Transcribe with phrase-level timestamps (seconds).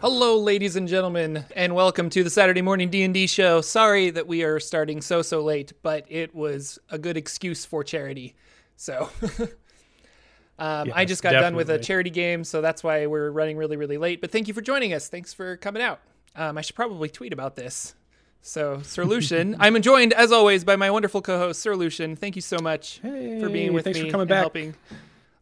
[0.00, 3.60] Hello, ladies and gentlemen, and welcome to the Saturday morning D and D show.
[3.60, 7.82] Sorry that we are starting so so late, but it was a good excuse for
[7.82, 8.34] charity.
[8.76, 9.08] So,
[10.58, 13.76] um, I just got done with a charity game, so that's why we're running really
[13.76, 14.20] really late.
[14.20, 15.08] But thank you for joining us.
[15.08, 16.00] Thanks for coming out.
[16.34, 17.94] Um, I should probably tweet about this.
[18.42, 22.16] So, Sir Lucian, I'm joined as always by my wonderful co-host Sir Lucian.
[22.16, 23.08] Thank you so much for
[23.48, 24.40] being Hey, with thanks me for coming and back.
[24.40, 24.74] helping.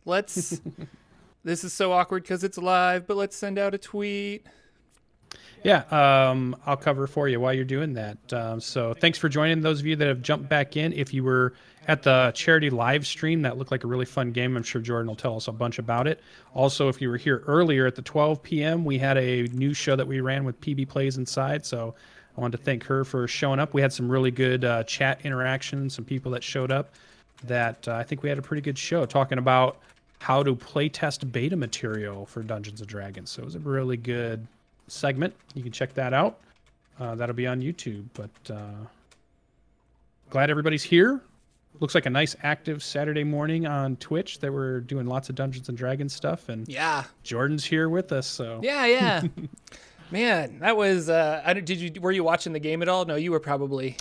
[0.05, 0.61] Let's.
[1.45, 4.47] this is so awkward because it's live, but let's send out a tweet.
[5.63, 8.33] Yeah, um, I'll cover for you while you're doing that.
[8.33, 10.93] Um, so thanks for joining those of you that have jumped back in.
[10.93, 11.55] If you were
[11.89, 14.57] at the charity live stream, that looked like a really fun game.
[14.57, 16.21] I'm sure Jordan will tell us a bunch about it.
[16.53, 19.97] Also, if you were here earlier at the 12 p.m., we had a new show
[19.97, 21.65] that we ran with PB Plays Inside.
[21.65, 21.95] So
[22.37, 23.73] I wanted to thank her for showing up.
[23.73, 26.95] We had some really good uh, chat interaction, some people that showed up
[27.45, 29.79] that uh, I think we had a pretty good show talking about
[30.25, 33.31] how to play test beta material for Dungeons and Dragons.
[33.31, 34.47] So it was a really good
[34.89, 35.35] segment.
[35.53, 36.39] You can check that out.
[36.99, 38.07] Uh, that'll be on YouTube.
[38.15, 38.87] But uh,
[40.31, 41.21] glad everybody's here.
[41.79, 45.69] Looks like a nice active Saturday morning on Twitch that we're doing lots of Dungeons
[45.69, 48.27] and Dragons stuff, and Yeah, Jordan's here with us.
[48.27, 49.23] So yeah, yeah.
[50.11, 51.11] Man, that was.
[51.11, 53.05] Uh, I don't, did you were you watching the game at all?
[53.05, 53.99] No, you were probably.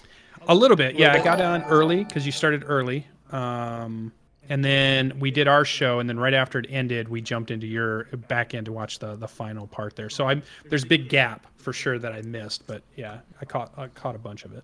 [0.47, 1.13] a little bit, yeah.
[1.13, 4.13] I got on early because you started early, um,
[4.49, 7.67] and then we did our show, and then right after it ended, we jumped into
[7.67, 10.09] your back end to watch the the final part there.
[10.09, 13.71] So I'm there's a big gap for sure that I missed, but yeah, I caught
[13.77, 14.63] I caught a bunch of it.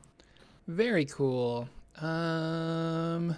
[0.68, 1.68] Very cool.
[2.02, 3.36] Um,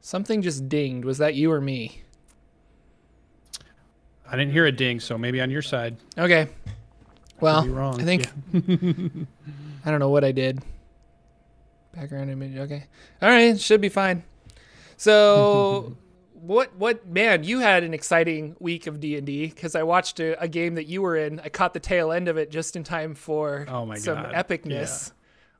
[0.00, 1.04] something just dinged.
[1.04, 2.02] Was that you or me?
[4.30, 5.96] I didn't hear a ding, so maybe on your side.
[6.18, 6.48] Okay.
[7.40, 7.60] Well,
[7.98, 8.26] I think
[9.84, 10.60] I don't know what I did.
[11.94, 12.56] Background image.
[12.56, 12.84] Okay.
[13.22, 13.58] All right.
[13.58, 14.22] Should be fine.
[14.98, 15.96] So,
[16.34, 16.74] what?
[16.76, 17.06] What?
[17.08, 20.48] Man, you had an exciting week of D and D because I watched a, a
[20.48, 21.40] game that you were in.
[21.40, 24.34] I caught the tail end of it just in time for Oh my some God.
[24.34, 25.12] epicness.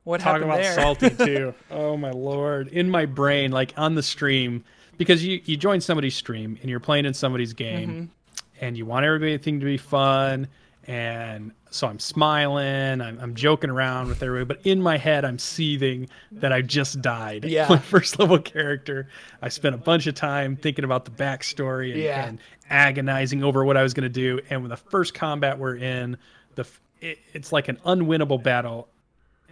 [0.03, 0.73] What Talk happened about there?
[0.75, 1.53] salty too.
[1.71, 2.67] oh my lord!
[2.67, 4.63] In my brain, like on the stream,
[4.97, 8.65] because you you join somebody's stream and you're playing in somebody's game, Mm-hmm.
[8.65, 10.47] and you want everything to be fun,
[10.85, 15.37] and so I'm smiling, I'm, I'm joking around with everybody, but in my head, I'm
[15.39, 17.45] seething that I just died.
[17.49, 17.67] Yeah.
[17.69, 19.07] my first level character.
[19.41, 22.25] I spent a bunch of time thinking about the backstory and, Yeah.
[22.27, 25.75] and agonizing over what I was going to do, and when the first combat we're
[25.75, 26.17] in,
[26.55, 26.65] the
[27.01, 28.89] it, it's like an unwinnable battle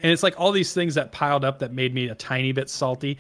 [0.03, 2.69] and it's like all these things that piled up that made me a tiny bit
[2.69, 3.17] salty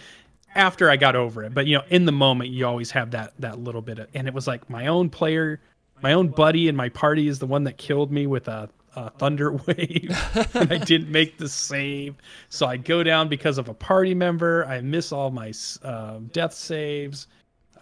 [0.53, 1.53] after I got over it.
[1.53, 4.27] But you know, in the moment, you always have that that little bit of, and
[4.27, 5.59] it was like my own player,
[6.03, 9.09] my own buddy in my party is the one that killed me with a, a
[9.11, 10.09] thunder wave,
[10.53, 12.15] and I didn't make the save.
[12.49, 14.65] So I go down because of a party member.
[14.65, 15.53] I miss all my
[15.83, 17.27] uh, death saves.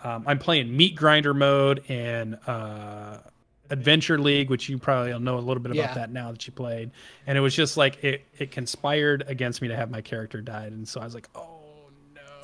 [0.03, 3.17] Um, I'm playing meat grinder mode and uh,
[3.69, 5.93] Adventure League, which you probably know a little bit about Yeah.
[5.95, 6.91] that now that you played.
[7.25, 10.73] And it was just like it, it conspired against me to have my character died,
[10.73, 11.54] and so I was like, oh.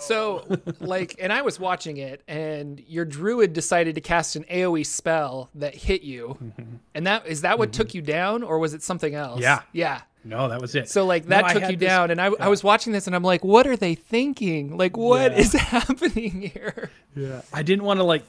[0.01, 0.45] So,
[0.79, 5.50] like, and I was watching it, and your druid decided to cast an AOE spell
[5.56, 6.38] that hit you,
[6.95, 9.35] and that is that what took you down, or was it something else?
[9.44, 9.44] Mm-hmm.
[9.44, 9.62] Yeah.
[9.73, 10.01] yeah.
[10.23, 10.88] No, that was it.
[10.89, 13.16] So, like, that I took you this- down, and I, I was watching this, and
[13.16, 14.78] I'm like, what are they thinking?
[14.78, 15.38] Like, what Yeah.
[15.39, 16.91] is happening here?
[17.16, 17.41] Yeah.
[17.53, 18.23] I didn't want to like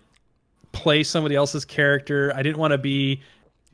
[0.72, 2.33] play somebody else's character.
[2.34, 3.21] I didn't want to be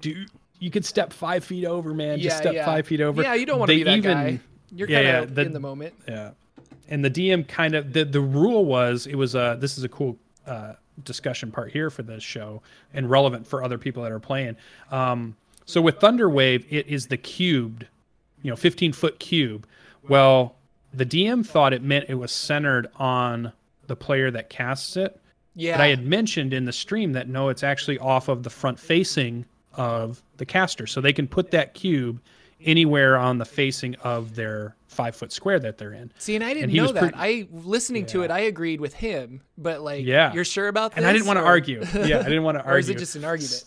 [0.00, 0.26] do
[0.60, 2.18] you could step five feet over, man.
[2.18, 2.64] Just step yeah.
[2.64, 3.22] five feet over.
[3.22, 4.40] Yeah, you don't want to be that even- guy.
[4.70, 5.94] You're Yeah, kind of in the moment.
[6.06, 6.30] Yeah.
[6.88, 9.88] And the DM kind of the the rule was it was a this is a
[9.88, 10.16] cool
[10.46, 12.62] uh, discussion part here for this show
[12.94, 14.56] and relevant for other people that are playing.
[14.90, 17.86] Um, so with Thunderwave, it is the cubed,
[18.42, 19.66] you know, 15 foot cube.
[20.08, 20.56] Well,
[20.94, 23.52] the DM thought it meant it was centered on
[23.86, 25.20] the player that casts it.
[25.54, 25.76] Yeah.
[25.76, 28.78] But I had mentioned in the stream that no, it's actually off of the front
[28.78, 29.44] facing
[29.74, 30.86] of the caster.
[30.86, 32.20] So they can put that cube
[32.60, 36.12] anywhere on the facing of their five foot square that they're in.
[36.18, 37.00] See, and I didn't and know that.
[37.14, 40.32] pretty- I listening to it, I agreed with him, but like, Yeah.
[40.32, 40.98] you're sure about that?
[40.98, 41.82] And I didn't want to argue.
[41.94, 42.74] Yeah, I didn't want to argue.
[42.74, 43.64] or is it just an argument?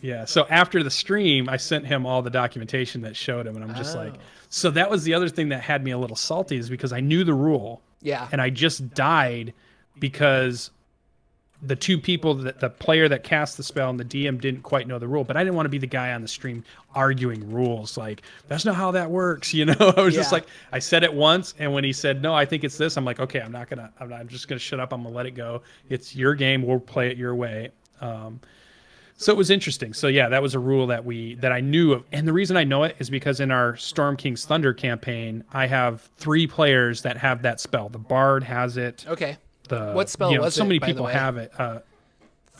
[0.00, 0.24] Yeah.
[0.24, 3.76] So after the stream, I sent him all the documentation that showed him, and I'm
[3.76, 4.20] just like, Oh.
[4.48, 6.98] so that was the other thing that had me a little salty is because I
[7.00, 8.26] knew the rule, Yeah.
[8.32, 9.54] and I just died
[10.00, 10.70] because
[11.64, 14.88] the two people that the player that cast the spell and the DM didn't quite
[14.88, 15.22] know the rule.
[15.22, 16.64] But I didn't want to be the guy on the stream
[16.94, 17.96] arguing rules.
[17.96, 19.52] Like that's not how that works.
[19.62, 22.34] You know, I was just like, I said it once, and when he said no,
[22.34, 22.96] I think it's this.
[22.96, 24.92] I'm like, okay, I'm not gonna, I'm, not, I'm just gonna shut up.
[24.92, 25.62] I'm gonna let it go.
[25.88, 26.62] It's your game.
[26.62, 27.70] We'll play it your way.
[28.00, 28.40] Um,
[29.16, 29.92] so it was interesting.
[29.92, 32.56] So yeah, that was a rule that we that I knew of, and the reason
[32.56, 37.02] I know it is because in our Storm King's Thunder campaign, I have three players
[37.02, 37.88] that have that spell.
[37.88, 39.04] The Bard has it.
[39.06, 39.36] Okay.
[39.72, 41.50] The What spell you know, was so many people have it.
[41.58, 41.78] Uh,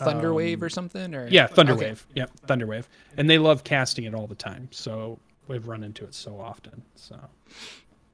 [0.00, 1.82] Thunderwave or something, or Yeah, Thunderwave.
[1.82, 1.96] Okay.
[2.14, 2.84] Yep, Thunderwave.
[3.18, 4.68] And they love casting it all the time.
[4.72, 6.82] So we've run into it so often.
[6.94, 7.16] So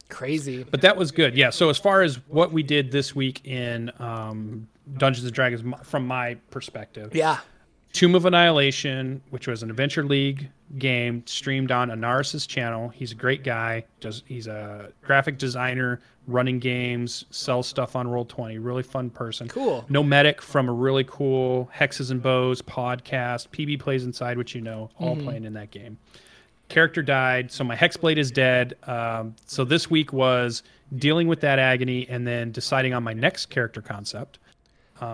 [0.09, 0.65] Crazy.
[0.65, 1.37] but that was good.
[1.37, 1.51] Yeah.
[1.51, 4.67] So as far as what we did this week in um,
[4.97, 7.39] Dungeons and Dragons, from my perspective, Yeah.
[7.93, 12.89] Tomb of Annihilation, which was an Adventure League game streamed on Anaris's channel.
[12.91, 13.85] He's a great guy.
[14.01, 18.59] Does he's a graphic designer, running games, sells stuff on Roll Twenty.
[18.59, 19.49] Really fun person.
[19.49, 19.85] Cool.
[19.89, 23.49] No medic from a really cool Hexes and Bows podcast.
[23.49, 25.99] PB plays inside, which you know, all playing in that game.
[26.69, 28.77] Character died, so my Hexblade is dead.
[28.87, 30.63] Um, so this week was
[30.97, 34.39] dealing with that agony and then deciding on my next character concept.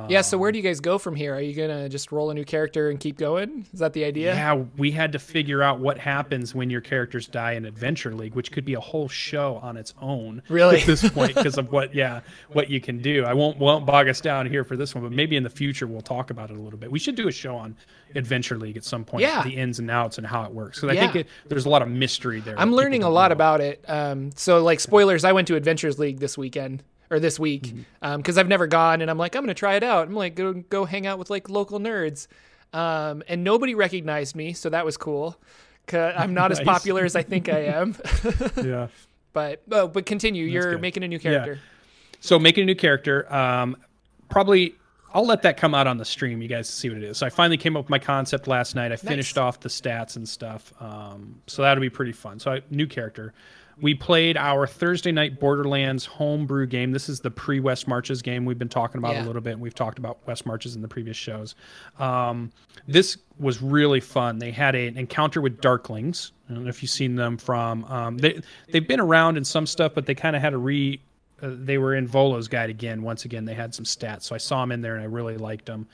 [0.09, 0.21] Yeah.
[0.23, 1.35] So where do you guys go from here?
[1.35, 3.67] Are you gonna just roll a new character and keep going?
[3.73, 4.35] Is that the idea?
[4.35, 8.35] Yeah, we had to figure out what happens when your characters die in Adventure League,
[8.35, 10.43] which could be a whole show on its own.
[10.49, 10.81] Really?
[10.81, 12.21] At this point, because of what, yeah,
[12.53, 13.25] what you can do.
[13.25, 15.87] I won't won't bog us down here for this one, but maybe in the future
[15.87, 16.91] we'll talk about it a little bit.
[16.91, 17.77] We should do a show on
[18.15, 19.23] Adventure League at some point.
[19.23, 19.43] Yeah.
[19.43, 20.81] the ins and outs and how it works.
[20.81, 21.01] Because I Yeah.
[21.13, 22.59] think it, there's a lot of mystery there.
[22.59, 23.33] I'm learning a lot know.
[23.35, 23.85] about it.
[23.89, 26.83] Um, so like spoilers, I went to Adventures League this weekend
[27.15, 27.63] or this week
[28.03, 28.17] Mm-hmm.
[28.19, 30.07] because I've never gone, and I'm like, I'm gonna try it out.
[30.09, 32.27] I'm like, go go hang out with like local nerds,
[32.73, 35.37] um, and nobody recognized me, so that was cool.
[35.87, 37.95] 'Cause I'm not as popular as I think I am,
[38.63, 38.89] Yeah.
[39.33, 40.45] but oh, but continue.
[40.47, 40.81] You're good.
[40.83, 41.61] making a new character.
[42.21, 43.77] So making a new character, um,
[44.31, 44.75] probably
[45.13, 46.43] I'll let that come out on the stream.
[46.43, 47.19] You guys see what it is.
[47.19, 48.91] So I finally came up with my concept last night.
[48.93, 50.73] I finished off the stats and stuff.
[50.81, 52.41] Um, so that'll be pretty fun.
[52.41, 53.33] So I, new character.
[53.81, 56.93] We played our Thursday night Borderlands homebrew game.
[56.93, 59.25] This is the pre West Marches game we've been talking about Yeah.
[59.25, 61.55] a little bit, and we've talked about West Marches in the previous shows.
[61.99, 62.53] Um,
[62.87, 64.39] this was really fun.
[64.39, 66.31] They had a- an encounter with Darklings.
[66.49, 67.85] I don't know if you've seen them from.
[67.87, 68.41] Um, they
[68.71, 71.01] they've been around in some stuff, but they kind of had a re
[71.43, 73.03] uh, they were in Volo's guide again.
[73.03, 75.37] Once again, they had some stats, so I saw them in there and I really
[75.37, 75.89] liked them.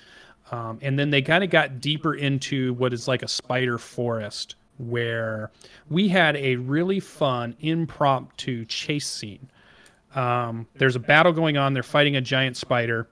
[0.52, 4.56] Um, and then they kind of got deeper into what is like a spider forest,
[4.80, 5.50] where
[5.88, 9.50] we had a really fun impromptu chase scene.
[10.14, 11.72] Um, there's a battle going on.
[11.72, 13.08] They're fighting a giant spider.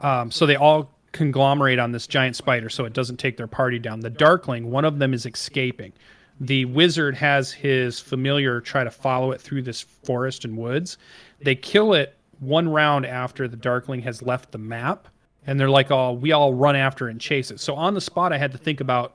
[0.00, 3.78] Um, so they all conglomerate on this giant spider so it doesn't take their party
[3.78, 4.00] down.
[4.00, 5.92] The Darkling, one of them is escaping.
[6.40, 10.96] The wizard has his familiar try to follow it through this forest and woods.
[11.40, 15.06] They kill it one round after the Darkling has left the map,
[15.46, 18.32] and they're like, "Oh, we all run after and chase it." So on the spot,
[18.32, 19.14] I had to think about,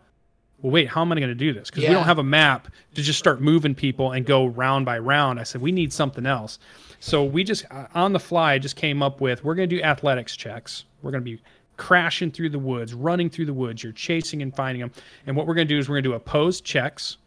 [0.62, 1.69] well, wait, how am I going to do this?
[1.69, 4.98] Because we don't have a map to just start moving people and go round by
[4.98, 5.39] round.
[5.39, 6.57] I said we need something else.
[7.00, 9.81] So we just uh, on the fly just came up with we're going to do
[9.83, 10.86] athletics checks.
[11.04, 11.42] We're going to be
[11.77, 13.83] crashing through the woods, running through the woods.
[13.83, 14.92] You're chasing and finding them.
[15.27, 17.18] And what we're going to do is we're going to do opposed checks.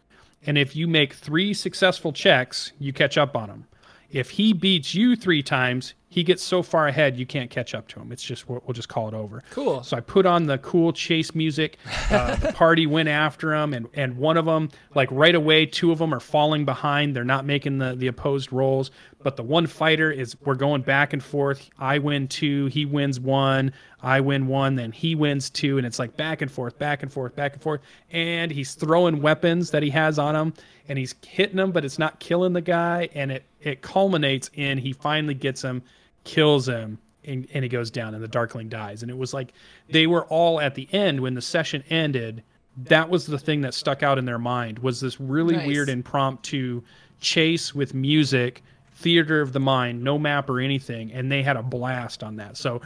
[0.45, 3.67] And if you make three successful checks, you catch up on him.
[4.11, 7.87] If he beats you three times, he gets so far ahead you can't catch up
[7.89, 8.11] to him.
[8.11, 9.43] It's just we'll we'll just call it over.
[9.51, 9.83] Cool.
[9.85, 11.79] So I put on the cool chase music.
[12.11, 15.93] Uh, the party went after him, and and one of them, like right away, two
[15.93, 17.15] of them are falling behind.
[17.15, 18.91] They're not making the the opposed rolls.
[19.23, 21.69] But the one fighter is we're going back and forth.
[21.79, 23.73] I win two, he wins one.
[24.03, 27.13] I win one, then he wins two, and it's like back and forth, back and
[27.13, 27.83] forth, back and forth.
[28.11, 30.55] And he's throwing weapons that he has on him,
[30.89, 33.09] and he's hitting them, but it's not killing the guy.
[33.15, 35.83] And it it culminates in he finally gets him,
[36.25, 39.53] kills him, and, and he goes down and the darkling dies and it was like
[39.91, 42.43] they were all at the end when the session ended
[42.77, 45.67] that was the thing that stuck out in their mind was this really Nice.
[45.67, 46.83] weird impromptu
[47.21, 48.63] chase with music
[49.01, 52.57] theater of the mind no map or anything and they had a blast on that.
[52.57, 52.81] So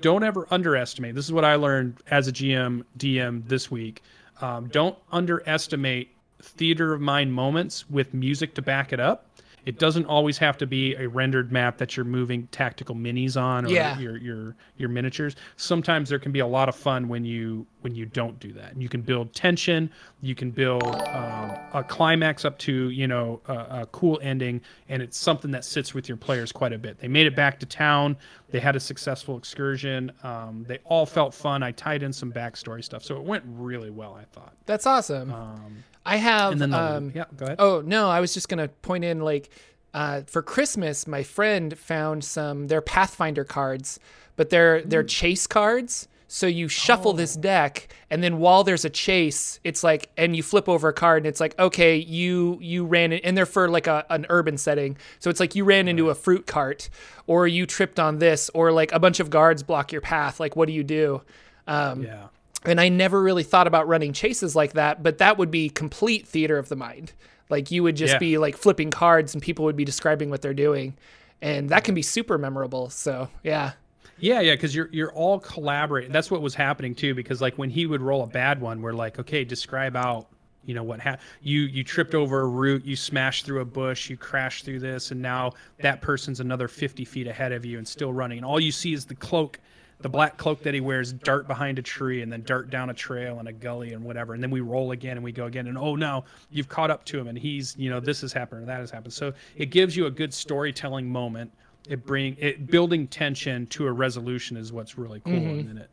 [0.00, 4.02] don't ever underestimate this is what i learned as a gm dm this week
[4.40, 6.10] um, don't underestimate
[6.42, 9.26] theater of mind moments with music to back it up
[9.66, 13.64] it doesn't always have to be a rendered map that you're moving tactical minis on
[13.66, 13.98] or Yeah.
[13.98, 15.36] your your your miniatures.
[15.56, 18.72] Sometimes there can be a lot of fun when you when you don't do that.
[18.72, 19.90] And you can build tension.
[20.22, 23.52] You can build um, a climax up to you know a,
[23.82, 26.98] a cool ending, and it's something that sits with your players quite a bit.
[26.98, 28.16] They made it back to town.
[28.54, 30.12] They had a successful excursion.
[30.22, 31.64] Um, they all felt fun.
[31.64, 34.14] I tied in some backstory stuff, so it went really well.
[34.14, 34.54] I thought.
[34.64, 35.32] That's awesome.
[35.32, 36.52] Um, I have.
[36.52, 37.56] and then the, um, yeah, go ahead.
[37.58, 39.50] Oh no, I was just gonna point in like
[39.92, 43.98] uh, for Christmas, my friend found some their Pathfinder cards,
[44.36, 46.06] but they're they're chase cards.
[46.26, 50.42] So you shuffle this deck, and then while there's a chase, it's like, and you
[50.42, 53.68] flip over a card, and it's like, okay, you you ran in, and they're for
[53.68, 54.96] like a an urban setting.
[55.20, 56.88] So it's like you ran into a fruit cart,
[57.26, 60.40] or you tripped on this, or like a bunch of guards block your path.
[60.40, 61.22] Like, what do you do?
[61.66, 62.26] Um, yeah.
[62.64, 66.26] and I never really thought about running chases like that, but that would be complete
[66.26, 67.12] theater of the mind.
[67.50, 68.18] Like you would just Yeah.
[68.18, 70.96] be like flipping cards and people would be describing what they're doing.
[71.42, 72.88] And that can be super memorable.
[72.90, 73.72] So, yeah.
[74.18, 76.12] Yeah, yeah, because you're you're all collaborating.
[76.12, 77.14] That's what was happening too.
[77.14, 80.28] Because like when he would roll a bad one, we're like, okay, describe out,
[80.64, 84.08] you know, what ha- you you tripped over a root, you smashed through a bush,
[84.08, 87.86] you crashed through this, and now that person's another fifty feet ahead of you and
[87.86, 89.58] still running, and all you see is the cloak
[90.00, 92.94] the black cloak that he wears dart behind a tree and then dart down a
[92.94, 95.66] trail and a gully and whatever and then we roll again and we go again
[95.66, 98.62] and oh no you've caught up to him and he's you know this has happened
[98.62, 101.50] or that has happened so it gives you a good storytelling moment
[101.88, 105.70] it bring it building tension to a resolution is what's really cool Mhm.
[105.70, 105.90] and it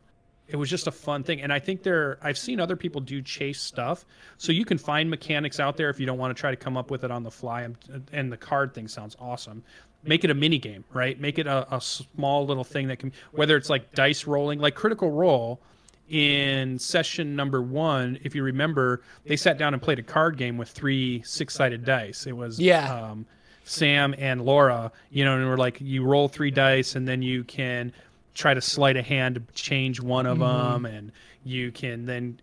[0.48, 3.22] it was just a fun thing and i think there i've seen other people do
[3.22, 4.04] chase stuff
[4.38, 6.76] so you can find mechanics out there if you don't want to try to come
[6.76, 7.76] up with it on the fly and,
[8.12, 9.62] and the card thing sounds awesome
[10.02, 13.12] make it a mini game right make it a, a small little thing that can
[13.32, 15.60] whether it's like dice rolling like critical role
[16.08, 20.58] in session number one if you remember they sat down and played a card game
[20.58, 22.92] with three six-sided dice it was Yeah.
[22.94, 23.24] um,
[23.64, 27.44] sam and laura you know and we're like you roll three dice and then you
[27.44, 27.92] can
[28.34, 30.84] try to sleight a hand to change one of mm-hmm.
[30.84, 31.12] them and
[31.44, 32.38] you can then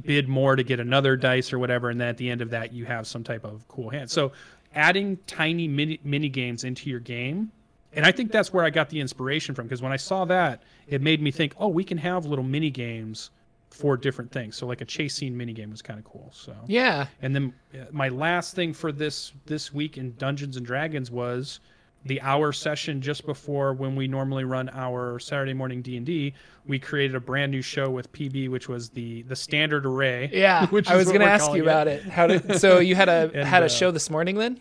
[0.00, 1.90] bid more to get another dice or whatever.
[1.90, 4.10] And then at the end of that you have some type of cool hand.
[4.10, 4.32] So
[4.74, 7.52] adding tiny mini, mini games into your game.
[7.94, 9.66] And i think that's where i got the inspiration from.
[9.66, 12.70] Because when i saw that it made me think oh we can have little mini
[12.70, 13.30] games
[13.72, 16.54] for different things so like a chase scene mini game was kind of cool so
[16.66, 17.06] Yeah.
[17.22, 21.60] and then uh, my last thing for this this week in Dungeons and Dragons was
[22.04, 26.34] the hour session just before when we normally run our Saturday morning D and D.
[26.66, 30.28] We created a brand new show with PB, which was the the standard array.
[30.32, 30.66] Yeah.
[30.70, 32.02] which I was going to ask you about it.
[32.02, 34.60] How did so you had a And, had a uh, show this morning then?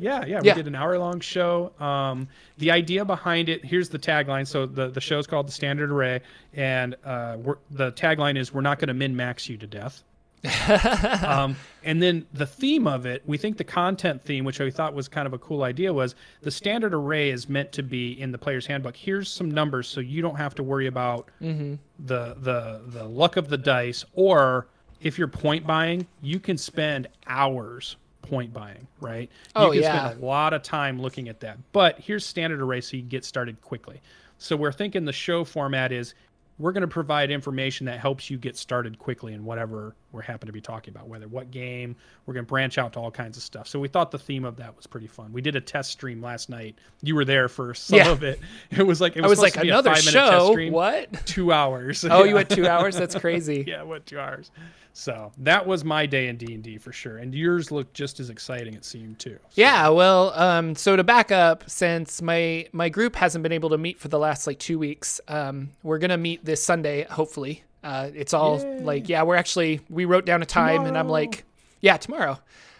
[0.00, 0.54] Yeah, yeah, we Yeah.
[0.54, 1.72] did an hour long show.
[1.78, 2.26] Um,
[2.58, 4.46] the idea behind it here's the tagline.
[4.46, 6.20] So the the show's called the Standard Array,
[6.54, 10.02] and uh, we're, the tagline is "We're not going to min max you to death."
[11.22, 11.54] um,
[11.84, 15.06] and then the theme of it, we think the content theme, which we thought was
[15.08, 18.38] kind of a cool idea, was the standard array is meant to be in the
[18.38, 18.96] player's handbook.
[18.96, 21.74] Here's some numbers, so you don't have to worry about Mm-hmm.
[22.06, 24.66] the the the luck of the dice, or
[25.02, 29.30] if you're point buying, you can spend hours point buying, right?
[29.56, 30.08] Oh, You can yeah.
[30.08, 31.58] spend a lot of time looking at that.
[31.72, 34.00] But here's standard array, so you get started quickly.
[34.38, 36.14] So we're thinking the show format is
[36.58, 40.46] we're going to provide information that helps you get started quickly in whatever we're happen
[40.46, 41.96] to be talking about, whether what game.
[42.26, 43.66] We're going to branch out to all kinds of stuff.
[43.66, 45.32] So we thought the theme of that was pretty fun.
[45.32, 46.76] We did a test stream last night.
[47.02, 48.10] You were there for some Yeah.
[48.10, 48.40] of it.
[48.72, 50.50] It was like it I was like to be a another show.
[50.50, 50.72] stream.
[50.74, 51.24] What?
[51.24, 52.04] Two hours.
[52.04, 52.34] Oh, you Yeah.
[52.34, 52.94] went 2 hours?
[52.94, 53.64] That's crazy.
[53.66, 54.50] yeah, went two hours.
[54.92, 57.18] So that was my day in D and D for sure.
[57.18, 58.74] And yours looked just as exciting.
[58.74, 59.38] It seemed too.
[59.50, 63.70] So- Yeah, well, um, so to back up, since my my group hasn't been able
[63.70, 67.62] to meet for the last like two weeks, um, we're gonna meet this Sunday, hopefully.
[67.82, 71.44] Uh, it's all like, yeah, we're actually we wrote down a time, and I'm like,
[71.80, 72.38] yeah, tomorrow.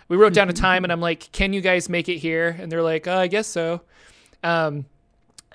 [0.08, 2.54] We wrote down a time, and I'm like, can you guys make it here?
[2.58, 3.80] And they're like, oh, I guess so.
[4.42, 4.84] Um,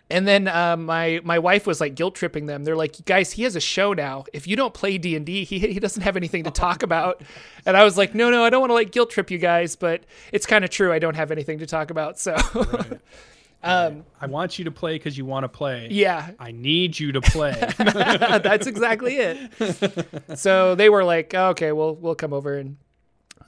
[0.09, 2.63] and then uh, my my wife was like guilt tripping them.
[2.63, 4.25] They're like, guys, he has a show now.
[4.33, 7.21] If you don't play D and D, he he doesn't have anything to talk about.
[7.67, 9.75] And I was like, no, no, I don't want to like guilt trip you guys,
[9.75, 10.93] but it's kind of true.
[10.93, 12.19] I don't have anything to talk about.
[12.19, 12.35] So,
[13.63, 15.88] um, I want you to play because you want to play.
[15.89, 17.53] yeah, I need you to play.
[17.79, 20.38] that's exactly it.
[20.38, 22.77] so they were like, oh, okay, we'll we'll come over and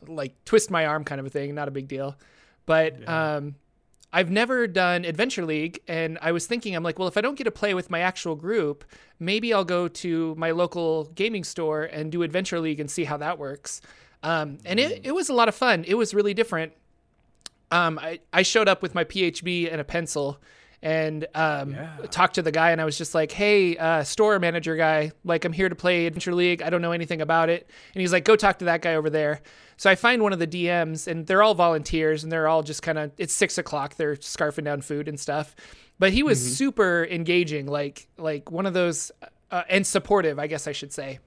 [0.07, 1.53] like twist my arm, kind of a thing.
[1.53, 2.15] Not a big deal.
[2.65, 3.53] But um,
[4.13, 7.35] I've never done Adventure League, and I was thinking, I'm like, well, if I don't
[7.35, 8.85] get to play with my actual group,
[9.19, 13.17] maybe I'll go to my local gaming store and do Adventure League and see how
[13.17, 13.81] that works.
[14.23, 15.83] Um, and it, it was a lot of fun.
[15.87, 16.73] It was really different.
[17.69, 20.39] Um, I, I showed up with my PHB and a pencil
[20.81, 21.89] and um, Yeah.
[22.11, 25.43] talked to the guy, and I was just like, hey, uh, store manager guy, like,
[25.45, 26.61] I'm here to play Adventure League.
[26.61, 27.69] I don't know anything about it.
[27.93, 29.41] And he's like, go talk to that guy over there.
[29.77, 32.81] So I find one of the DMs, and they're all volunteers, and they're all just
[32.81, 33.95] kind of, it's six o'clock.
[33.95, 35.55] They're scarfing down food and stuff.
[35.99, 39.11] But he was super engaging, like, like one of those,
[39.51, 41.19] uh, and supportive, I guess I should say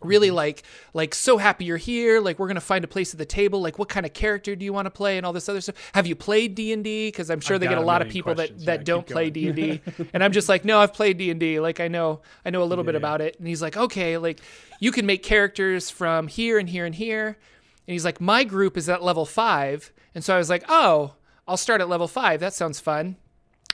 [0.00, 0.62] really like
[0.94, 2.20] like so happy you're here.
[2.20, 3.60] Like we're gonna find a place at the table.
[3.60, 5.16] Like what kind of character do you want to play?
[5.16, 5.74] and all this other stuff.
[5.94, 8.34] Have you played d&d because i'm sure I've they get a a lot of people
[8.36, 8.64] that questions.
[8.66, 9.80] that Yeah, don't play d&d
[10.12, 12.84] and i'm just like no i've played d&d like i know i know a little
[12.84, 12.98] bit Yeah.
[12.98, 13.38] about it.
[13.38, 14.40] And he's like okay like
[14.80, 17.26] you can make characters from here and here and here.
[17.26, 19.92] And he's like my group is at level five.
[20.14, 21.14] And so i was like oh
[21.48, 22.38] i'll start at level five.
[22.40, 23.16] That sounds fun.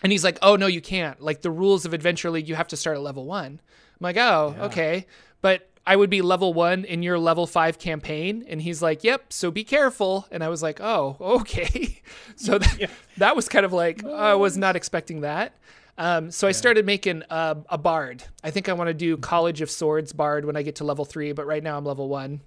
[0.02, 1.18] And he's like, "Oh no, you can't.
[1.20, 4.18] Like the rules of Adventure League, you have to start at level one." I'm like,
[4.18, 5.06] "Oh, okay."
[5.40, 9.32] But I would be level one in your level five campaign, and he's like, "Yep."
[9.32, 10.26] So be careful.
[10.30, 12.00] And I was like, "Oh, okay."
[12.36, 15.54] so that, that was kind of like I was not expecting that.
[15.96, 18.24] Um, so I started making a, a bard.
[18.42, 21.04] I think I want to do College of Swords bard when I get to level
[21.04, 22.40] three, but right now I'm level one.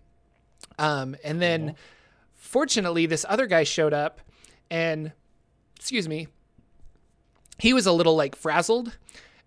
[0.77, 1.75] Um, and then,
[2.35, 4.19] fortunately, this other guy showed up,
[4.69, 5.13] and
[5.77, 6.27] excuse me,
[7.57, 8.97] he was a little like frazzled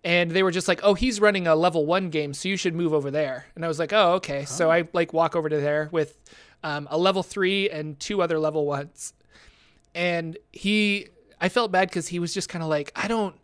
[0.03, 2.75] and they were just like, "Oh, he's running a level one game, so you should
[2.75, 5.57] move over there." And I was like, "Oh, okay." So I like walk over to
[5.57, 6.17] there with
[6.63, 9.13] um, a level three and two other level ones,
[9.93, 11.07] and he,
[11.39, 13.35] I felt bad because he was just kind of like, "I don't."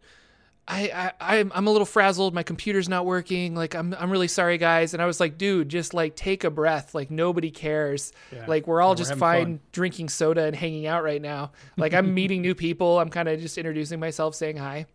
[0.69, 2.33] I, I I'm I'm a little frazzled.
[2.33, 3.55] My computer's not working.
[3.55, 4.93] Like I'm I'm really sorry, guys.
[4.93, 6.93] And I was like, dude, just like take a breath.
[6.93, 8.11] Like nobody cares.
[8.33, 8.43] Yeah.
[8.47, 9.59] Like we're all we're just fine fun.
[9.71, 11.53] drinking soda and hanging out right now.
[11.77, 12.99] Like I'm meeting new people.
[12.99, 14.87] I'm kind of just introducing myself, saying hi,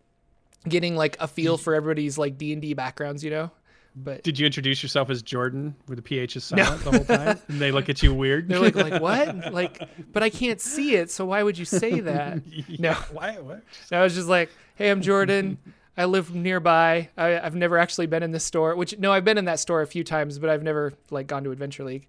[0.68, 3.50] getting like a feel for everybody's like D and D backgrounds, you know.
[3.94, 7.38] But Did you introduce yourself as Jordan with the PH is silent the whole time?
[7.48, 8.48] And they look at you weird.
[8.48, 9.52] they're like, like what?
[9.52, 11.10] Like, but I can't see it.
[11.10, 12.40] So why would you say that?
[12.78, 12.94] No.
[13.12, 13.32] Why?
[13.38, 13.62] What?
[13.86, 15.58] So I was just like, "Hey, I'm Jordan.
[15.94, 17.10] I live nearby.
[17.18, 18.74] I, I've never actually been in this store.
[18.76, 21.44] Which no, I've been in that store a few times, but I've never like gone
[21.44, 22.08] to Adventure League.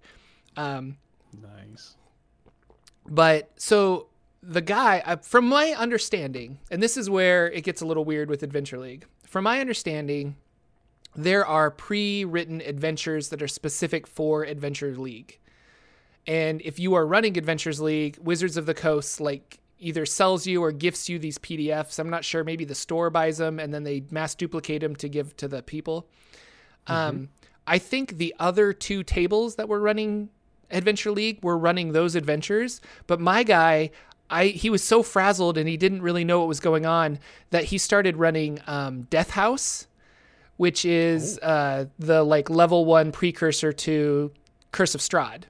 [0.56, 0.96] Um,
[1.42, 1.96] Nice.
[3.06, 4.06] but so
[4.46, 8.28] the guy, uh, from my understanding, and this is where it gets a little weird
[8.28, 9.06] with Adventure League.
[9.24, 10.36] From my understanding,
[11.16, 15.38] there are pre-written adventures that are specific for Adventure League.
[16.26, 20.62] And if you are running Adventures League, Wizards of the Coast like either sells you
[20.62, 21.98] or gifts you these PDFs.
[21.98, 22.42] I'm not sure.
[22.42, 25.62] Maybe the store buys them and then they mass duplicate them to give to the
[25.62, 26.08] people.
[26.86, 27.28] Um,
[27.66, 30.30] I think the other two tables that were running
[30.70, 33.90] Adventure League were running those adventures, but my guy,
[34.30, 37.18] I he was so frazzled and he didn't really know what was going on
[37.50, 39.86] that he started running um, Death House,
[40.56, 44.32] which is uh, the like level one precursor to
[44.72, 45.44] Curse of Strahd.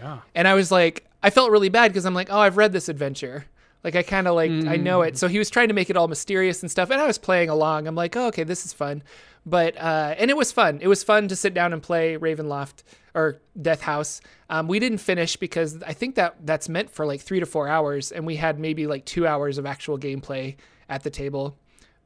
[0.00, 0.18] Yeah.
[0.34, 2.88] And I was like, I felt really bad because I'm like, oh, I've read this
[2.88, 3.46] adventure.
[3.84, 5.16] Like I kind of like I know it.
[5.16, 7.48] So he was trying to make it all mysterious and stuff, and I was playing
[7.48, 7.86] along.
[7.86, 9.02] I'm like, oh, okay, this is fun.
[9.46, 10.80] But uh, and it was fun.
[10.82, 12.82] It was fun to sit down and play Ravenloft
[13.14, 14.20] or Death House.
[14.50, 17.68] Um, we didn't finish because I think that that's meant for like three to four
[17.68, 20.56] hours, and we had maybe like two hours of actual gameplay
[20.88, 21.56] at the table.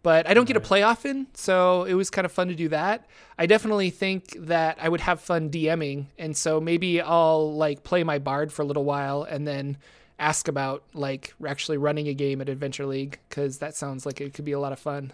[0.02, 2.68] But I don't get to play often, so it was kind of fun to do
[2.70, 3.06] that.
[3.38, 8.02] I definitely think that I would have fun DMing, and so maybe I'll like play
[8.02, 9.78] my bard for a little while and then
[10.22, 14.32] ask about like actually running a game at Adventure League because that sounds like it
[14.34, 15.12] could be a lot of fun.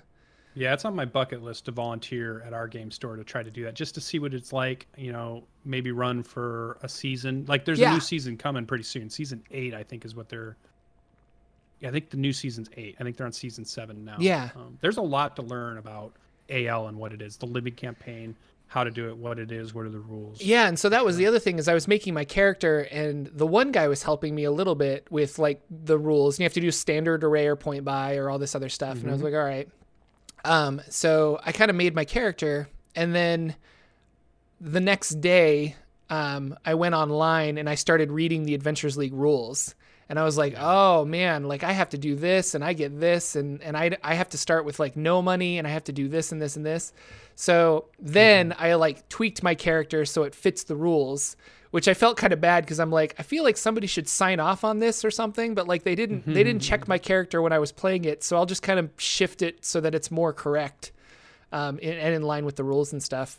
[0.55, 3.51] Yeah, it's on my bucket list to volunteer at our game store to try to
[3.51, 4.89] do that, just to see what it's like.
[4.97, 7.45] You know, maybe run for a season.
[7.47, 9.09] Like, there's a new season coming pretty soon.
[9.09, 10.57] Season eight, I think, is what they're.
[11.79, 12.97] Yeah, I think the new season's eight.
[12.99, 14.17] I think they're on season seven now.
[14.19, 14.51] Yeah.
[14.57, 16.15] Um, there's a lot to learn about
[16.51, 18.35] AL and what it is, the living campaign,
[18.69, 20.43] how to do it, what it is, what are the rules.
[20.43, 23.27] Yeah, and so that was the other thing is I was making my character, and
[23.27, 26.37] the one guy was helping me a little bit with like the rules.
[26.37, 28.99] And you have to do standard array or point buy or all this other stuff.
[29.01, 29.69] And I was like, all right.
[30.45, 33.57] Um, so I kind of made my character, and then
[34.61, 35.77] the next day,
[36.11, 39.75] um, I went online and I started reading the Adventures League rules.
[40.11, 42.99] And I was like, oh man, like I have to do this and I get
[42.99, 45.85] this and, and I, I have to start with like no money and I have
[45.85, 46.95] to do this and this and this.
[47.41, 51.37] So then I like tweaked my character so it fits the rules,
[51.71, 54.41] which I felt kind of bad because I'm like, I feel like somebody should sign
[54.41, 57.53] off on this or something, but like they didn't they didn't check my character when
[57.53, 60.33] I was playing it, so I'll just kind of shift it so that it's more
[60.33, 60.91] correct
[61.53, 63.39] um, in, and in line with the rules and stuff.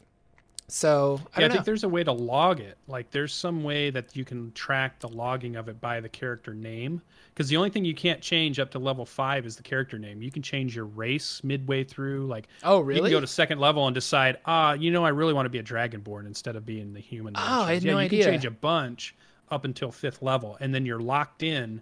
[0.71, 2.77] So I Yeah, I, think there's a way to log it.
[2.88, 6.53] Like there's some way that you can track the logging of it by the character
[6.53, 7.01] name.
[7.34, 10.21] Because the only thing you can't change up to level five is the character name.
[10.21, 12.27] You can change your race midway through.
[12.27, 13.10] Like Oh, you really?
[13.10, 15.60] can go to second level and decide, ah, you know, I really want to be
[15.60, 17.36] a dragonborn instead of being the human.
[17.36, 18.23] Oh, I had chose." yeah, no you idea.
[18.23, 19.15] can change a bunch
[19.49, 21.82] up until fifth level, and then you're locked in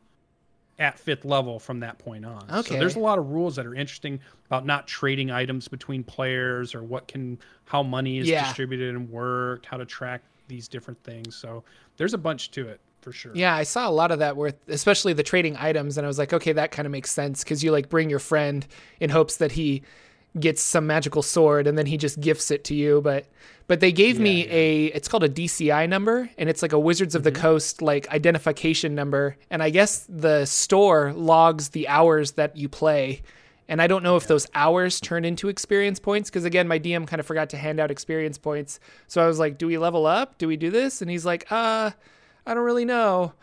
[0.80, 2.44] at fifth level from that point on.
[2.52, 2.74] Okay.
[2.74, 6.76] So there's a lot of rules that are interesting about not trading items between players
[6.76, 8.44] or what can how money is Yeah.
[8.44, 11.36] distributed and worked, how to track these different things.
[11.36, 11.64] So
[11.98, 13.32] there's a bunch to it for sure.
[13.36, 16.20] Yeah, I saw a lot of that with especially the trading items, and I was
[16.20, 18.66] like, okay, that kind of makes sense because you like bring your friend
[19.00, 19.82] in hopes that he
[20.40, 23.02] gets some magical sword and then he just gifts it to you.
[23.02, 23.26] But
[23.68, 24.54] but they gave me Yeah, yeah.
[24.54, 28.08] a it's called a DCI number and it's like a Wizards of the Coast like
[28.10, 33.22] identification number, and I guess the store logs the hours that you play.
[33.70, 37.06] And I don't know if those hours turn into experience points because again, my DM
[37.06, 38.80] kind of forgot to hand out experience points.
[39.08, 40.38] So I was like, "Do we level up?
[40.38, 41.92] Do we do this?" And he's like, "Uh,
[42.46, 43.34] I don't really know.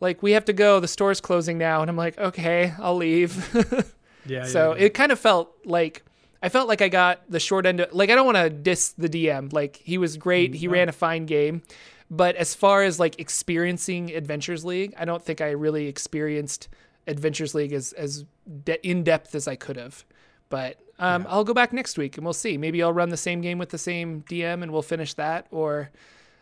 [0.00, 0.80] Like we have to go.
[0.80, 3.94] The store's closing now." And I'm like, "Okay, I'll leave."
[4.26, 4.44] Yeah.
[4.44, 4.84] so yeah, yeah.
[4.86, 6.02] it kind of felt like
[6.42, 7.80] I felt like I got the short end.
[7.80, 9.52] Of, like I don't want to diss the DM.
[9.52, 10.54] Like he was great.
[10.54, 11.62] He ran a fine game.
[12.10, 16.68] But as far as like experiencing Adventures League, I don't think I really experienced
[17.06, 18.24] Adventures League as as
[18.64, 20.04] de- in depth as I could have.
[20.48, 22.56] But um, I'll go back next week and we'll see.
[22.56, 25.90] Maybe I'll run the same game with the same DM and we'll finish that, or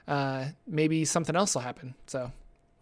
[0.08, 1.94] uh, maybe something else will happen.
[2.06, 2.30] So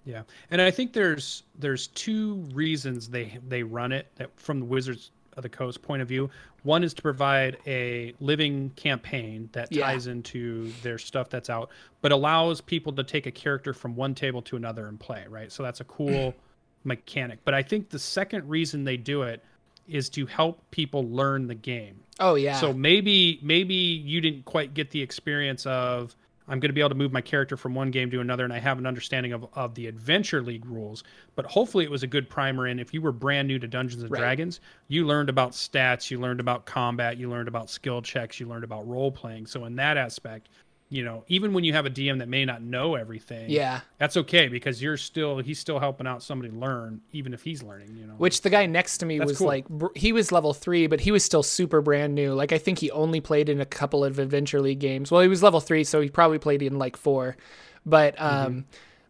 [0.04, 4.66] Yeah, and I think there's there's two reasons they they run it that from the
[4.66, 6.30] Wizards of the Coast point of view.
[6.62, 9.86] One is to provide a living campaign that Yeah.
[9.86, 11.70] ties into their stuff that's out,
[12.00, 15.50] but allows people to take a character from one table to another and play, right?
[15.52, 16.34] So that's a cool
[16.84, 17.40] mechanic.
[17.44, 19.42] But I think the second reason they do it
[19.88, 22.00] is to help people learn the game.
[22.20, 22.58] Oh yeah.
[22.58, 26.14] So maybe maybe you didn't quite get the experience of
[26.46, 28.52] I'm going to be able to move my character from one game to another, and
[28.52, 31.02] I have an understanding of, of the Adventure League rules.
[31.36, 32.66] But hopefully, it was a good primer.
[32.66, 34.18] And if you were brand new to Dungeons and Right.
[34.18, 38.46] Dragons, you learned about stats, you learned about combat, you learned about skill checks, you
[38.46, 39.46] learned about role playing.
[39.46, 40.50] So in that aspect,
[40.94, 43.80] you know, even when you have a DM that may not know everything, yeah.
[43.98, 47.96] that's okay because you're still he's still helping out somebody learn, even if he's learning.
[47.96, 49.48] You know, Which the guy next to me That's was cool.
[49.48, 52.32] like, he was level three, but he was still super brand new.
[52.32, 55.10] Like, I think he only played in a couple of Adventure League games.
[55.10, 57.36] Well, he was level three, so he probably played in like four.
[57.84, 58.64] But, um,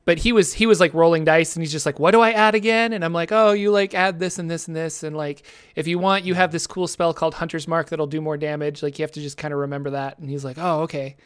[0.04, 2.32] but he was he was like rolling dice, and he's just like, "What do I
[2.32, 5.16] add again?" And I'm like, "Oh, you like add this and this and this, and
[5.16, 5.44] like
[5.76, 8.82] if you want, you have this cool spell called Hunter's Mark that'll do more damage.
[8.82, 11.16] Like you have to just kind of remember that." And he's like, "Oh, okay."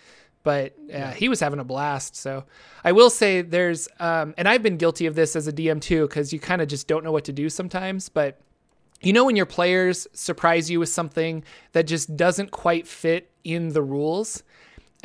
[0.43, 2.17] But uh, he was having a blast.
[2.17, 2.45] So
[2.85, 6.07] I will say there's, um, and I've been guilty of this as a DM too,
[6.07, 8.09] because you kind of just don't know what to do sometimes.
[8.09, 8.41] But
[9.01, 13.69] you know, when your players surprise you with something that just doesn't quite fit in
[13.69, 14.43] the rules.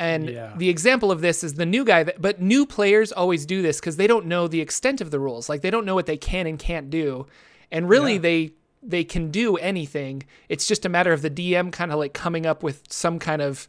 [0.00, 0.52] And Yeah.
[0.56, 3.78] the example of this is the new guy that, but new players always do this
[3.78, 5.48] because they don't know the extent of the rules.
[5.48, 7.26] Like they don't know what they can and can't do.
[7.70, 8.18] And really, Yeah.
[8.18, 10.24] they, they can do anything.
[10.48, 13.40] It's just a matter of the DM kind of like coming up with some kind
[13.40, 13.68] of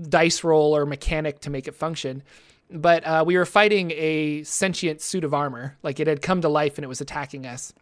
[0.00, 2.22] dice roll or mechanic to make it function.
[2.70, 6.48] But uh, we were fighting a sentient suit of armor, like it had come to
[6.48, 7.72] life and it was attacking us.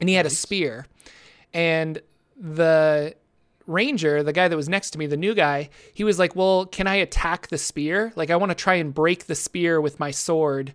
[0.00, 0.86] And he had a spear.
[1.52, 2.00] And
[2.36, 3.14] the
[3.66, 6.66] ranger, the guy that was next to me, the new guy, he was like, Well,
[6.66, 8.12] can I attack the spear?
[8.16, 10.74] Like, I want to try and break the spear with my sword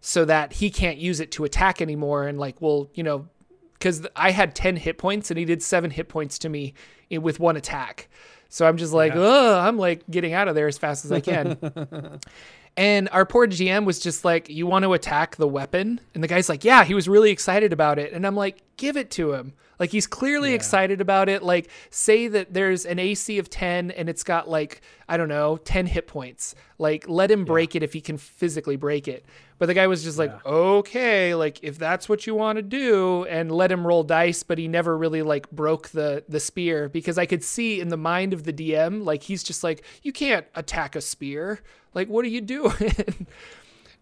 [0.00, 2.26] so that he can't use it to attack anymore.
[2.26, 3.28] And, like, well, you know,
[3.74, 6.74] because I had 10 hit points and he did seven hit points to me
[7.10, 8.08] with one attack.
[8.48, 9.58] So I'm just like, Yeah.
[9.60, 12.20] I'm like getting out of there as fast as I can.
[12.76, 16.00] and our poor GM was just like, you want to attack the weapon?
[16.14, 18.12] And the guy's like, yeah, he was really excited about it.
[18.12, 19.52] And I'm like, give it to him.
[19.78, 20.56] Like he's clearly Yeah.
[20.56, 21.42] excited about it.
[21.42, 25.56] Like say that there's an AC of 10 and it's got like, I don't know,
[25.58, 26.54] 10 hit points.
[26.78, 29.24] Like let him break it if he can physically break it.
[29.58, 30.50] But the guy was just like, Yeah.
[30.52, 34.58] okay, like if that's what you want to do and let him roll dice, but
[34.58, 38.32] he never really like broke the the spear because I could see in the mind
[38.32, 41.60] of the DM, like he's just like, you can't attack a spear.
[41.94, 43.26] Like what are you doing?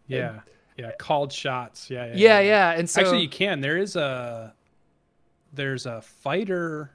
[0.09, 0.41] yeah,
[0.77, 1.91] yeah, called shots.
[1.91, 2.71] Yeah, yeah, yeah, yeah.
[2.79, 3.61] And so Actually, you can.
[3.61, 4.55] There is a
[5.57, 6.91] there's a fighter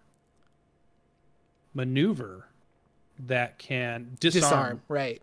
[1.73, 2.47] maneuver
[3.27, 5.21] that can disarm, disarm, right.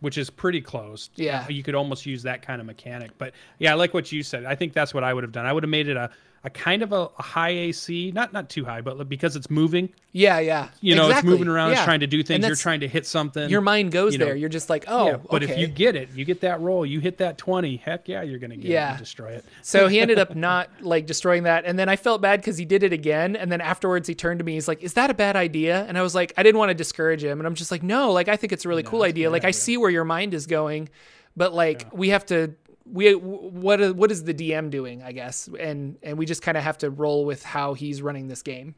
[0.00, 1.10] which is pretty close.
[1.16, 1.46] Yeah.
[1.48, 3.10] You could almost use that kind of mechanic.
[3.18, 4.44] But yeah, I like what you said.
[4.44, 5.46] I think that's what I would have done.
[5.46, 6.10] I would have made it a,
[6.44, 9.88] a kind of a, a high AC, not not too high, but because it's moving,
[10.12, 10.68] Yeah, yeah.
[10.82, 11.30] you know, Exactly.
[11.32, 12.46] it's moving around, it's trying to do things.
[12.46, 13.48] You're trying to hit something.
[13.48, 14.36] Your mind goes you know, there.
[14.36, 17.00] You're just like, oh, yeah, but if you get it, you get that roll, you
[17.00, 19.44] hit that 20, heck yeah, you're going to get it and destroy it.
[19.62, 21.64] So he ended up not like destroying that.
[21.64, 23.36] And then I felt bad because he did it again.
[23.36, 25.86] And then afterwards he turned to me, he's like, Is that a bad idea?
[25.88, 27.40] And I was like, I didn't want to discourage him.
[27.40, 29.30] And I'm just like, No, like I think it's a really cool it's a idea.
[29.30, 30.90] Like I see where your mind is going,
[31.36, 32.54] but like we have to
[32.86, 35.48] we what is- what is the DM doing, I guess.
[35.58, 38.74] And and we just kind of have to roll with how he's running this game.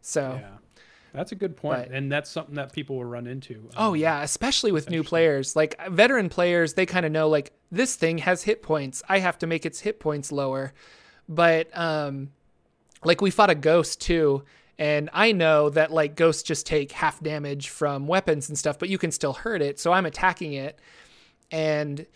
[0.00, 0.50] So Yeah.
[1.14, 1.88] That's a good point.
[1.88, 3.68] But- and that's something that people will run into.
[3.76, 5.56] Oh Um, yeah, especially with new players.
[5.56, 9.02] Like veteran players, they kind of know like this thing has hit points.
[9.08, 10.72] I have to make its hit points lower.
[11.28, 12.30] But um
[13.04, 14.44] like we fought a ghost too,
[14.78, 18.88] and I know that like ghosts just take half damage from weapons and stuff, but
[18.88, 19.80] you can still hurt it.
[19.80, 20.78] So I'm attacking it
[21.50, 22.06] and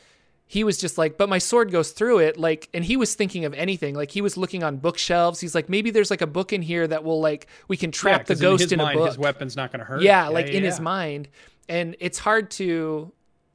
[0.53, 2.37] he was just like, but my sword goes through it.
[2.37, 3.95] Like, and he was thinking of anything.
[3.95, 5.41] Like, he was looking on bookshelves.
[5.41, 7.93] He's like, maybe there's like a book in here that will like we can Yeah,
[8.03, 9.87] trap the 'cause ghost in, his in, mind, a book His weapon's not going to
[9.87, 10.03] hurt.
[10.03, 10.33] yeah, it.
[10.35, 11.29] like in his mind
[11.71, 13.11] and it's hard to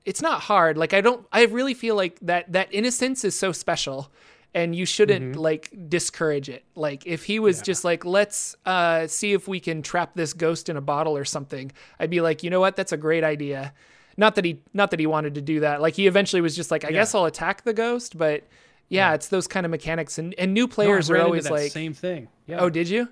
[0.05, 3.51] it's not hard like i don't i really feel like that that innocence is so
[3.51, 4.09] special
[4.55, 7.61] and you shouldn't like discourage it like if he was Mm-hmm.
[7.61, 7.65] Yeah.
[7.65, 11.25] just like let's uh see if we can trap this ghost in a bottle or
[11.25, 13.73] something i'd be like you know what that's a great idea
[14.17, 16.71] not that he not that he wanted to do that like he eventually was just
[16.71, 18.43] like i guess i'll attack the ghost but
[18.89, 21.93] yeah, it's those kind of mechanics and, and new players I are always like same
[21.93, 22.29] thing.
[22.45, 22.59] Yeah.
[22.61, 23.09] oh did you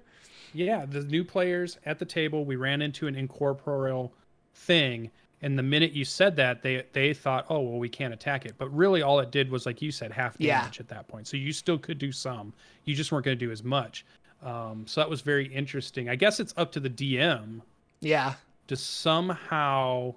[0.53, 4.13] Yeah, the new players at the table, we ran into an incorporeal
[4.53, 8.45] thing, and the minute you said that, they they thought, oh well, we can't attack
[8.45, 8.53] it.
[8.57, 10.61] But really, all it did was, like you said, half Yeah.
[10.61, 11.27] damage at that point.
[11.27, 12.53] So you still could do some.
[12.85, 14.05] You just weren't going to do as much.
[14.43, 16.07] Um, so that was very interesting.
[16.07, 17.59] I guess it's up to the DM
[17.99, 18.35] yeah
[18.67, 20.15] to somehow.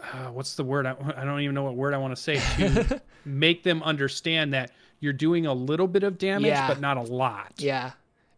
[0.00, 0.86] Uh, what's the word?
[0.86, 4.52] I, I don't even know what word I want to say to make them understand
[4.54, 6.68] that you're doing a little bit of damage, Yeah.
[6.68, 7.54] but not a lot.
[7.58, 7.92] Yeah.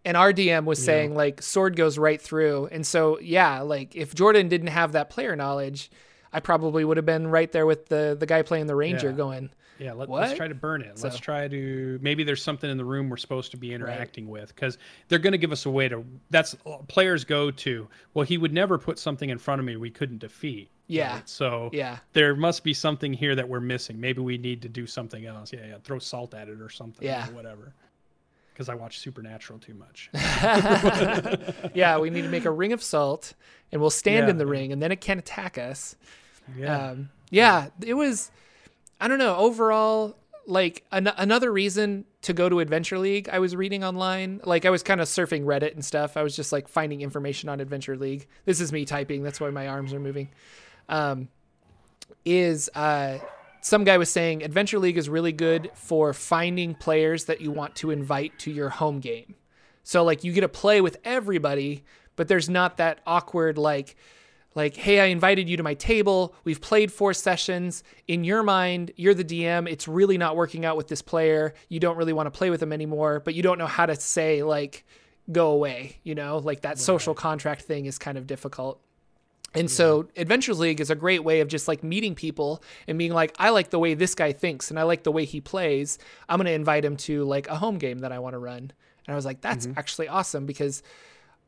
[0.04, 2.68] And our DM was saying like sword goes right through.
[2.70, 5.90] And so yeah, like if Jordan didn't have that player knowledge,
[6.32, 9.16] I probably would have been right there with the the guy playing the ranger Yeah.
[9.16, 11.00] going, Yeah, let, us try to burn it.
[11.02, 14.54] Let's try to maybe there's something in the room we're supposed to be interacting with
[14.54, 16.04] because they're going to give us a way to.
[16.30, 17.88] That's players go to.
[18.14, 20.70] Well, he would never put something in front of me we couldn't defeat.
[20.88, 21.14] Yeah.
[21.14, 21.28] right?
[21.28, 21.98] So Yeah.
[22.14, 24.00] there must be something here that we're missing.
[24.00, 25.52] Maybe we need to do something else.
[25.52, 25.76] Yeah, yeah.
[25.84, 27.06] Throw salt at it or something.
[27.06, 27.28] Yeah.
[27.28, 27.74] Or whatever.
[28.52, 30.10] Because I watch Supernatural too much.
[31.74, 33.34] Yeah, we need to make a ring of salt
[33.70, 34.30] and we'll stand Yeah.
[34.30, 35.96] in the ring and then it can't attack us.
[36.56, 36.88] Yeah.
[36.90, 38.30] um, yeah, it was.
[39.00, 39.36] I don't know.
[39.36, 44.40] Overall, like an- another reason to go to Adventure League, I was reading online.
[44.42, 46.16] Like I was kind of surfing Reddit and stuff.
[46.16, 48.26] I was just like finding information on Adventure League.
[48.46, 49.22] This is me typing.
[49.22, 50.30] That's why my arms are moving.
[50.88, 51.28] Um,
[52.24, 53.18] is uh,
[53.60, 57.74] some guy was saying Adventure League is really good for finding players that you want
[57.76, 59.34] to invite to your home game.
[59.82, 61.84] So like you get to play with everybody,
[62.16, 63.96] but there's not that awkward like
[64.54, 66.34] like hey, I invited you to my table.
[66.44, 67.82] We've played four sessions.
[68.06, 69.70] In your mind, you're the DM.
[69.70, 71.54] It's really not working out with this player.
[71.68, 73.94] You don't really want to play with them anymore, but you don't know how to
[73.96, 74.84] say like
[75.30, 76.38] go away, you know?
[76.38, 78.80] Like that social contract thing is kind of difficult.
[79.54, 83.12] And so Adventures League is a great way of just like meeting people and being
[83.12, 85.98] like, I like the way this guy thinks and I like the way he plays.
[86.28, 88.58] I'm going to invite him to like a home game that I want to run.
[88.58, 90.82] And I was like, that's actually awesome because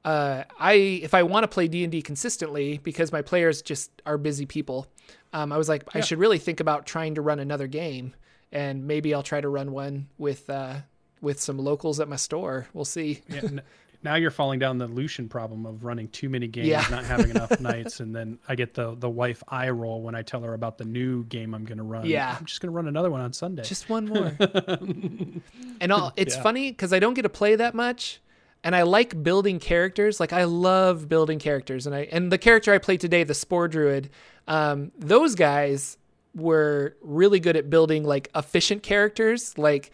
[0.04, 3.90] uh, I if I want to play D and D consistently because my players just
[4.06, 4.86] are busy people,
[5.32, 8.14] um, I was like, I should really think about trying to run another game,
[8.50, 10.76] and maybe I'll try to run one with uh,
[11.20, 12.66] with some locals at my store.
[12.72, 13.20] We'll see.
[13.28, 13.42] Yeah,
[14.02, 16.86] now you're falling down the Lucian problem of running too many games, Yeah.
[16.90, 20.22] not having enough nights, and then I get the the wife eye roll when I
[20.22, 22.06] tell her about the new game I'm going to run.
[22.06, 22.34] Yeah.
[22.38, 23.62] I'm just going to run another one on Sunday.
[23.62, 24.32] Just one more.
[25.80, 26.42] and all, it's Yeah.
[26.42, 28.20] funny because I don't get to play that much,
[28.64, 30.20] and I like building characters.
[30.20, 33.68] Like I love building characters, and I and the character I played today, the Spore
[33.68, 34.10] Druid,
[34.48, 35.96] um, those guys
[36.34, 39.56] were really good at building like efficient characters.
[39.58, 39.90] Like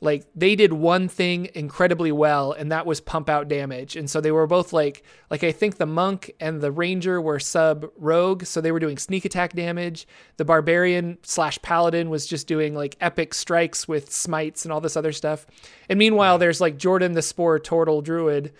[0.00, 3.96] like they did one thing incredibly well and that was pump out damage.
[3.96, 7.38] And so they were both like like i think the monk and the ranger were
[7.38, 10.06] sub rogue so they were doing sneak attack damage.
[10.38, 14.96] The barbarian slash paladin was just doing like epic strikes with smites and all this
[14.96, 15.46] other stuff.
[15.88, 18.52] And meanwhile there's like jordan the spore turtle druid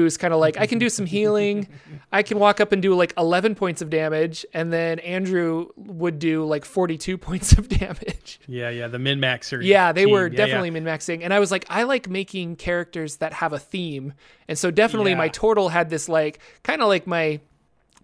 [0.00, 1.66] who's kind of like i can do some healing
[2.12, 6.18] i can walk up and do like 11 points of damage and then andrew would
[6.18, 9.60] do like 42 points of damage yeah, yeah, the min maxer.
[9.62, 10.12] yeah, they team.
[10.12, 10.36] were Yeah, yeah.
[10.36, 11.20] definitely min maxing.
[11.24, 14.12] And I was like, I like making characters that have a theme.
[14.46, 15.30] And so definitely my Yeah.
[15.32, 17.40] turtle had this like kind of like my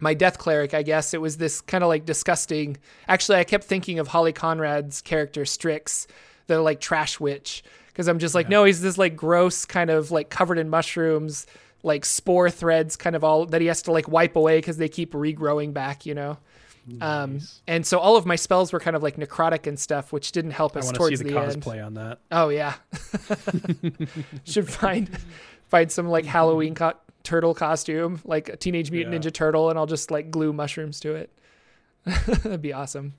[0.01, 1.15] my death cleric, I guess.
[1.15, 2.77] It was this kind of like disgusting.
[3.07, 6.09] Actually, I kept thinking of Holly Conrad's character Strix,
[6.49, 7.63] the like trash witch.
[7.89, 11.47] Because I'm just like, no, he's this like gross kind of like covered in mushrooms,
[11.83, 14.89] like spore threads kind of all that he has to like wipe away because they
[14.89, 16.39] keep regrowing back, you know?
[17.01, 20.33] Um, and so all of my spells were kind of like necrotic and stuff, which
[20.33, 21.63] didn't help us want to see towards the, the, end.
[21.63, 22.19] cosplay on that.
[22.33, 22.75] Oh yeah,
[24.45, 25.09] should find
[25.69, 29.31] find some like Halloween co- turtle costume, like a Teenage Mutant Yeah.
[29.31, 31.31] Ninja Turtle, and I'll just like glue mushrooms to it.
[32.27, 33.15] That'd be awesome.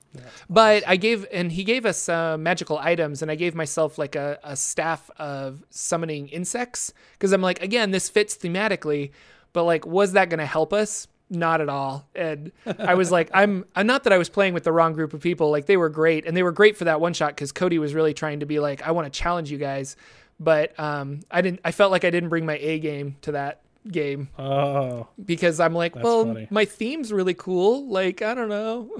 [0.50, 4.14] But I gave and he gave us uh, magical items, and I gave myself like
[4.14, 9.12] a, a staff of summoning insects because I'm like, again, this fits thematically,
[9.54, 11.08] but like, was that going to help us?
[11.30, 12.06] Not at all.
[12.14, 15.14] And I was like, I'm, I'm not that I was playing with the wrong group
[15.14, 15.50] of people.
[15.50, 17.94] Like they were great, and they were great for that one shot because Cody was
[17.94, 19.96] really trying to be like, I want to challenge you guys,
[20.38, 21.60] but um, I didn't.
[21.64, 25.74] I felt like I didn't bring my A game to that game Oh, because I'm
[25.74, 26.48] like, well, funny.
[26.50, 27.88] my theme's really cool.
[27.88, 28.90] Like I don't know.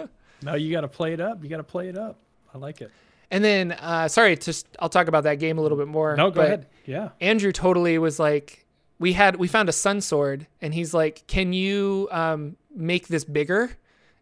[0.42, 1.42] no, you got to play it up.
[1.42, 2.18] You got to play it up.
[2.54, 2.90] I like it.
[3.30, 6.14] And then, uh, sorry, just I'll talk about that game a little bit more.
[6.16, 6.66] No, go ahead.
[6.84, 7.10] Yeah.
[7.20, 8.66] Andrew totally was like,
[8.98, 13.24] we had we found a sun sword, and he's like, "Can you um, make this
[13.24, 13.70] bigger?"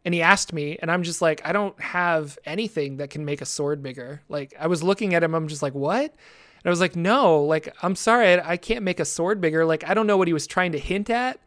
[0.04, 3.42] And he asked me, and I'm just like, I don't have anything that can make
[3.42, 4.22] a sword bigger.
[4.30, 6.14] Like I was looking at him, I'm just like, what?
[6.62, 9.64] And I was like, no, like I'm sorry, I, I can't make a sword bigger.
[9.64, 11.40] Like I don't know what he was trying to hint at.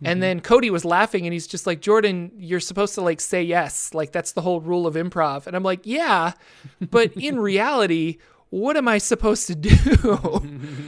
[0.00, 0.20] And mm-hmm.
[0.20, 3.94] then Cody was laughing and he's just like, Jordan, you're supposed to like say yes.
[3.94, 5.46] Like that's the whole rule of improv.
[5.46, 6.32] And I'm like, yeah,
[6.80, 8.18] but in reality,
[8.50, 10.42] what am I supposed to do?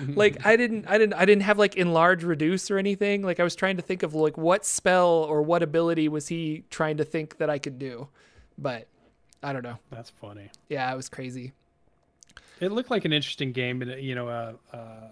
[0.15, 3.23] like I didn't I didn't I didn't have like enlarge reduce or anything.
[3.23, 6.65] Like I was trying to think of like what spell or what ability was he
[6.71, 8.09] trying to think that I could do.
[8.59, 8.89] But
[9.43, 9.79] I don't know.
[9.91, 10.51] That's funny.
[10.69, 11.53] Yeah, it was crazy.
[12.61, 15.09] It looked like an interesting game, and you know, uh, uh,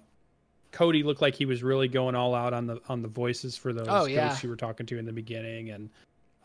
[0.72, 3.72] Cody looked like he was really going all out on the on the voices for
[3.72, 4.28] those Oh, yeah.
[4.28, 5.90] ghosts you were talking to in the beginning, and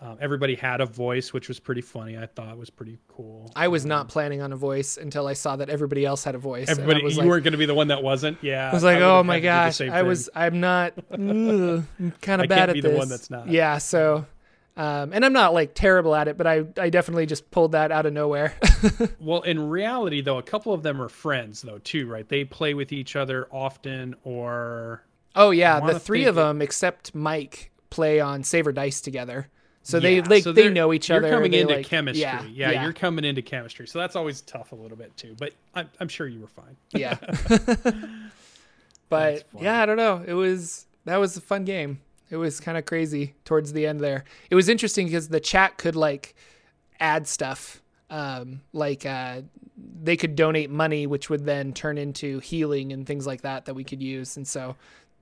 [0.01, 2.17] Um, everybody had a voice, which was pretty funny.
[2.17, 3.51] I thought was pretty cool.
[3.53, 6.37] I was not planning on a voice until I saw that everybody else had a
[6.37, 6.69] voice.
[6.69, 8.37] Everybody, was you like, weren't going to be the one that wasn't.
[8.41, 10.93] Yeah, I was like, would've oh my to do the gosh, I was, I'm not,
[11.11, 11.83] kind
[12.41, 12.91] I of bad can't at be this.
[12.93, 13.49] the one that's not.
[13.49, 14.25] Yeah, so,
[14.79, 17.91] um, and I'm not like terrible at it, but I, I definitely just pulled that
[17.91, 18.55] out of nowhere.
[19.19, 22.27] Well, in reality, though, a couple of them are friends, though, too, right?
[22.27, 25.03] They play with each other often, or
[25.35, 29.49] oh yeah, the three of it- them except Mike play on Saver Dice together,
[29.83, 31.27] so they like so they they're- know each other.
[31.27, 32.21] you're coming into like- chemistry.
[32.21, 35.35] Yeah, Yeah, yeah, you're coming into chemistry, so that's always tough a little bit too.
[35.37, 36.77] But I'm, I'm sure you were fine.
[36.93, 37.17] yeah.
[39.09, 40.23] But yeah, I don't know.
[40.25, 41.99] It was that was a fun game.
[42.29, 44.23] It was kind of crazy towards the end there.
[44.49, 46.35] It was interesting because the chat could like
[46.99, 47.81] add stuff.
[48.09, 49.41] Um, like uh,
[50.01, 53.73] they could donate money, which would then turn into healing and things like that that
[53.75, 54.37] we could use.
[54.37, 54.75] And so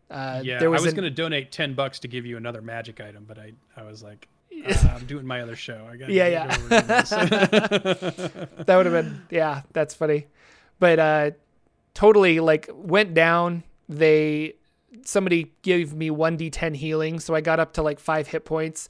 [0.10, 2.38] uh, yeah, there I was, was an- going to donate ten bucks to give you
[2.38, 4.28] another magic item, but I, I was like,
[4.66, 5.86] uh, I'm doing my other show.
[5.92, 6.48] I got Yeah, yeah.
[6.70, 10.26] that would have been yeah that's funny
[10.80, 11.32] but uh
[11.94, 14.54] totally like went down they
[15.04, 18.90] somebody gave me 1d10 healing so i got up to like five hit points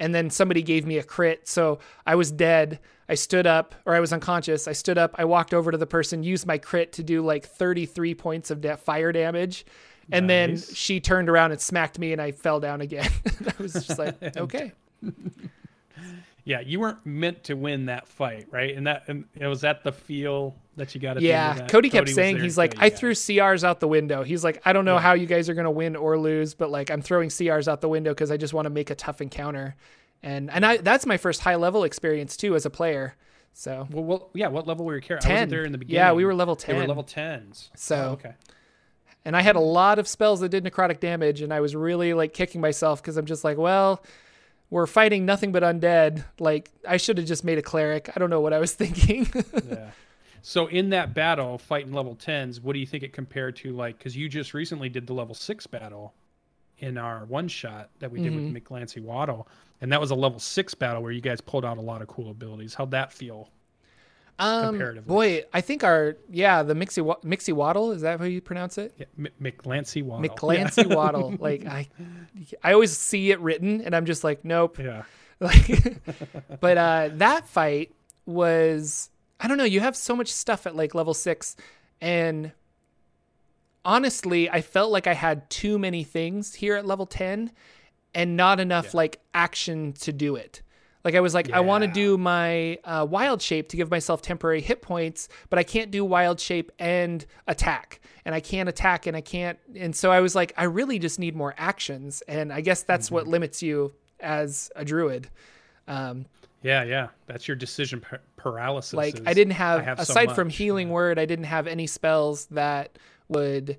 [0.00, 2.78] and then somebody gave me a crit so i was dead.
[3.10, 4.68] I stood up or i was unconscious.
[4.68, 7.46] I stood up i walked over to the person used my crit to do like
[7.46, 9.64] 33 points of da- fire damage
[10.10, 13.10] and then she turned around and smacked me and i fell down again.
[13.46, 14.72] I was just like okay
[16.48, 18.74] yeah, you weren't meant to win that fight, right?
[18.74, 21.18] And that, and it was at the feel that you got.
[21.18, 21.70] At the end Yeah, that.
[21.70, 23.12] Cody kept was saying he's like, I you threw.
[23.12, 24.22] CRs out the window.
[24.22, 26.90] He's like, I don't know how you guys are gonna win or lose, but like
[26.90, 29.76] I'm throwing CRs out the window because I just want to make a tough encounter,
[30.22, 33.14] and and I that's my first high level experience too as a player.
[33.52, 34.48] So Well, well, yeah.
[34.48, 35.26] What level were your character?
[35.26, 35.96] I ten, wasn't there in the beginning.
[35.96, 37.70] yeah, we were level They ten, were level tens.
[37.76, 38.32] So- Oh, okay.
[39.26, 42.14] and I had a lot of spells that did necrotic damage, and I was really
[42.14, 44.02] like kicking myself because I'm just like, well.
[44.70, 46.24] We're fighting nothing but undead.
[46.38, 48.10] Like I should have just made a cleric.
[48.14, 49.26] I don't know what I was thinking.
[49.68, 49.90] yeah.
[50.42, 53.98] So in that battle, fighting level tens, what do you think it compared to like?
[53.98, 56.14] Because you just recently did the level six battle
[56.78, 58.52] in our one shot that we did Mm-hmm.
[58.54, 59.48] with McLancy Waddle,
[59.80, 62.08] and that was a level six battle where you guys pulled out a lot of
[62.08, 62.74] cool abilities.
[62.74, 63.50] How'd that feel?
[64.38, 65.08] Um, Comparatively.
[65.08, 68.94] boy, I think our yeah the Mixie Mixie Waddle is that how you pronounce it?
[68.96, 70.28] Yeah, M- McLancy Waddle.
[70.28, 71.34] McClancy Waddle.
[71.40, 71.88] Like I,
[72.62, 74.78] I always see it written, and I'm just like, nope.
[74.78, 75.02] Yeah.
[75.40, 76.00] Like,
[76.60, 77.94] but uh, that fight
[78.26, 79.62] was I don't know.
[79.64, 81.54] You have so much stuff at like level six,
[82.00, 82.50] and
[83.84, 87.52] honestly, I felt like I had too many things here at level ten,
[88.14, 88.90] and not enough Yeah.
[88.98, 90.62] like action to do it.
[91.08, 94.20] Like I was like, I want to do my uh, wild shape to give myself
[94.20, 99.06] temporary hit points, but I can't do wild shape and attack, and I can't attack,
[99.06, 102.52] and I can't, and so I was like, I really just need more actions, and
[102.52, 105.30] I guess that's what limits you as a druid.
[105.86, 106.26] Um,
[106.62, 107.08] Yeah, yeah.
[107.26, 108.92] That's your decision par- paralysis.
[108.92, 110.56] like is, I didn't have, have so aside from much.
[110.56, 113.78] healing word, I didn't have any spells that would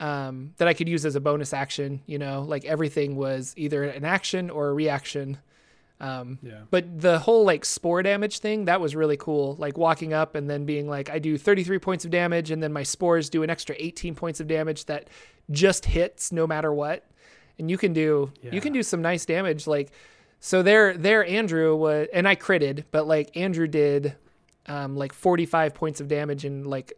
[0.00, 2.02] um, that I could use as a bonus action.
[2.04, 5.38] You know, like everything was either an action or a reaction.
[6.00, 6.60] Um, Yeah.
[6.70, 9.56] but the whole like spore damage thing that was really cool.
[9.58, 12.72] Like walking up and then being like, I do 33 points of damage, and then
[12.72, 15.08] my spores do an extra 18 points of damage that
[15.50, 17.04] just hits no matter what.
[17.58, 19.66] And you can do you can do some nice damage.
[19.66, 19.90] Like
[20.38, 24.14] so there there Andrew was and I critted, but like Andrew did
[24.66, 26.92] um, like 45 points of damage in like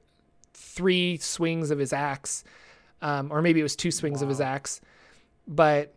[0.52, 2.44] three swings of his axe,
[3.00, 4.80] um, or maybe it was two swings of his axe.
[5.48, 5.94] But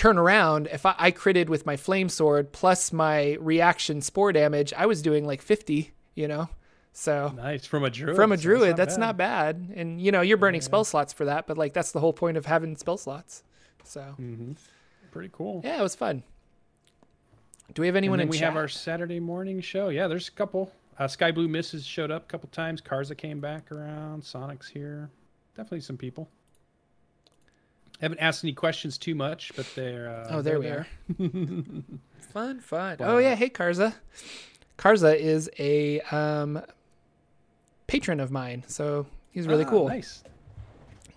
[0.00, 4.72] turn around, if I, I critted with my flame sword plus my reaction spore damage,
[4.76, 6.48] I was doing like 50, you know?
[6.92, 8.16] So Nice from a druid.
[8.16, 9.72] from a druid, that's not bad.
[9.76, 12.36] And, you know, you're burning spell slots for that, but like that's the whole point
[12.36, 13.42] of having spell slots.
[13.84, 14.52] So hmm
[15.12, 15.60] Pretty cool.
[15.64, 16.22] yeah, it was fun.
[17.74, 18.48] Do we have And anyone in we chat?
[18.48, 19.88] have our Saturday morning show.
[19.90, 20.72] Yeah, there's a couple.
[20.98, 22.80] Uh, Sky Blue Misses showed up a couple times.
[22.80, 24.22] Karza came back around.
[24.24, 25.10] Sonic's here.
[25.56, 26.28] Definitely some people.
[28.00, 30.08] Haven't asked any questions too much, but they're.
[30.08, 30.86] Uh, Oh, there they're
[31.18, 31.82] we are.
[32.32, 32.96] fun, fun.
[33.00, 33.94] Oh yeah, hey Karza.
[34.78, 36.62] Karza is a um,
[37.86, 39.88] patron of mine, so he's really Ah, cool.
[39.88, 40.22] Nice.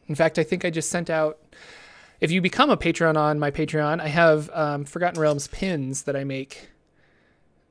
[0.07, 1.39] In fact, I think I just sent out.
[2.19, 6.15] If you become a patron on my Patreon, I have um, Forgotten Realms pins that
[6.15, 6.69] I make.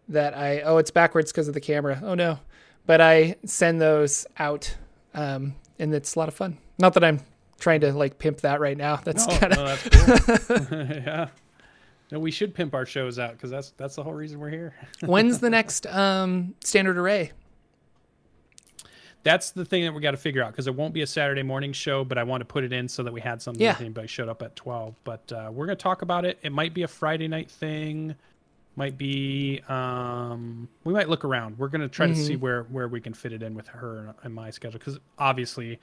[0.08, 2.00] That I oh, it's backwards because of the camera.
[2.02, 2.38] Oh no,
[2.86, 4.74] but I send those out,
[5.14, 6.56] um, and it's a lot of fun.
[6.78, 7.20] Not that I'm
[7.62, 8.96] trying to like pimp that right now.
[9.04, 10.78] That's no, kind of no, that's cool.
[10.88, 11.28] yeah.
[12.10, 14.74] No, we should pimp our shows out because that's that's the whole reason we're here.
[15.00, 17.32] When's the next um, standard array?
[19.22, 21.42] That's the thing that we got to figure out because it won't be a Saturday
[21.42, 23.70] morning show, but I want to put it in so that we had something Yeah.
[23.70, 24.94] if anybody showed up at 12.
[25.04, 26.38] But uh, we're going to talk about it.
[26.42, 28.14] It might be a Friday night thing.
[28.76, 31.58] might be um, we might look around.
[31.58, 32.14] We're gonna try mm-hmm.
[32.16, 34.98] to see where where we can fit it in with her and my schedule because
[35.18, 35.78] obviously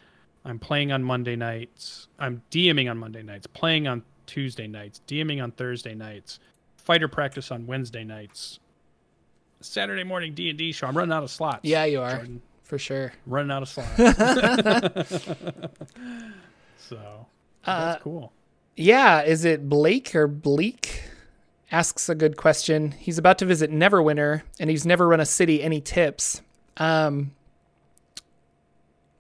[0.46, 2.08] I'm playing on Monday nights.
[2.18, 6.40] I'm DMing on Monday nights, playing on Tuesday nights, DMing on Thursday nights,
[6.78, 8.60] fighter practice on Wednesday nights,
[9.62, 10.88] Saturday morning D and D show.
[10.88, 11.62] I'm running out of slots.
[11.64, 12.42] Yeah, you are Jordan.
[12.64, 13.14] for sure.
[13.26, 15.26] Running out of slots.
[16.78, 17.28] so
[17.66, 18.32] uh, that's cool.
[18.76, 21.04] Yeah, is it Blake or Bleak?
[21.72, 22.92] asks a good question.
[22.92, 25.62] He's about to visit Neverwinter, and he's never run a city.
[25.62, 26.42] Any tips?
[26.78, 27.32] Um,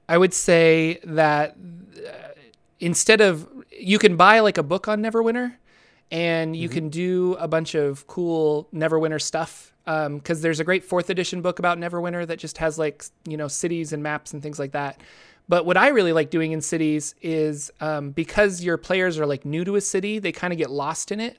[0.09, 1.55] I would say that
[1.95, 2.11] uh,
[2.79, 5.55] instead of you can buy like a book on Neverwinter,
[6.11, 6.73] and you mm-hmm.
[6.73, 9.71] can do a bunch of cool Neverwinter stuff.
[9.85, 13.37] Because um, there's a great fourth edition book about Neverwinter that just has like you
[13.37, 14.99] know cities and maps and things like that.
[15.47, 19.45] But what I really like doing in cities is um, because your players are like
[19.45, 21.37] new to a city, they kind of get lost in it.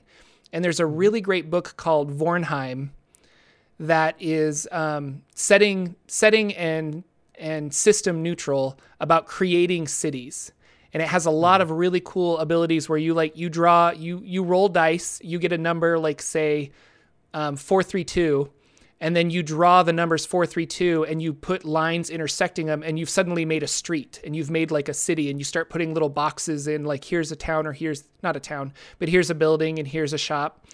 [0.53, 2.89] And there's a really great book called Vornheim
[3.79, 7.03] that is um, setting setting and
[7.39, 10.51] and system neutral about creating cities.
[10.93, 14.21] And it has a lot of really cool abilities where you like you draw you
[14.25, 16.71] you roll dice you get a number like say
[17.33, 18.51] um, 432
[18.99, 23.09] and then you draw the numbers 432 and you put lines intersecting them and you've
[23.09, 26.09] suddenly made a street and you've made like a city and you start putting little
[26.09, 29.79] boxes in like here's a town or here's not a town but here's a building
[29.79, 30.65] and here's a shop.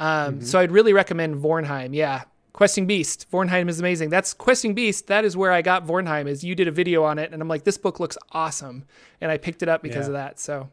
[0.00, 0.44] Um, mm-hmm.
[0.44, 5.24] so i'd really recommend vornheim yeah questing beast vornheim is amazing that's questing beast that
[5.24, 7.64] is where i got vornheim is you did a video on it and i'm like
[7.64, 8.84] this book looks awesome
[9.20, 10.08] and i picked it up because yeah.
[10.08, 10.68] of that so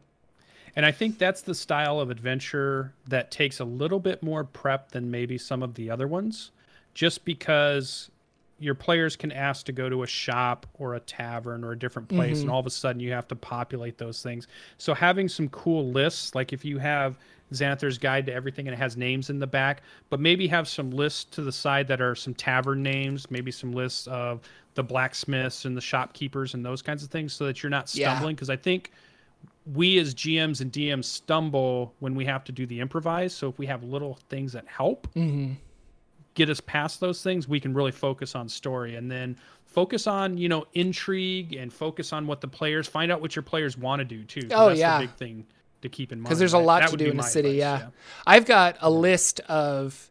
[0.76, 4.90] and I think that's the style of adventure that takes a little bit more prep
[4.90, 6.50] than maybe some of the other ones
[6.92, 8.10] just because
[8.58, 12.08] your players can ask to go to a shop or a tavern or a different
[12.08, 12.42] place mm-hmm.
[12.42, 14.48] and all of a sudden you have to populate those things
[14.78, 17.18] so having some cool lists like if you have
[17.52, 20.90] xanathar's guide to everything and it has names in the back but maybe have some
[20.90, 24.40] lists to the side that are some tavern names maybe some lists of
[24.74, 28.34] the blacksmiths and the shopkeepers and those kinds of things so that you're not stumbling
[28.34, 28.54] because yeah.
[28.54, 28.90] i think
[29.74, 33.58] we as gms and dms stumble when we have to do the improvise so if
[33.58, 35.52] we have little things that help mm-hmm
[36.36, 40.38] get us past those things, we can really focus on story and then focus on,
[40.38, 43.98] you know, intrigue and focus on what the players find out what your players want
[43.98, 44.46] to do too.
[44.52, 45.00] Oh that's yeah.
[45.00, 45.44] big thing
[45.88, 46.24] to keep in mind.
[46.24, 47.52] Because there's a lot to do in the city.
[47.52, 47.78] Yeah.
[47.78, 47.88] yeah.
[48.26, 50.10] I've got a list of,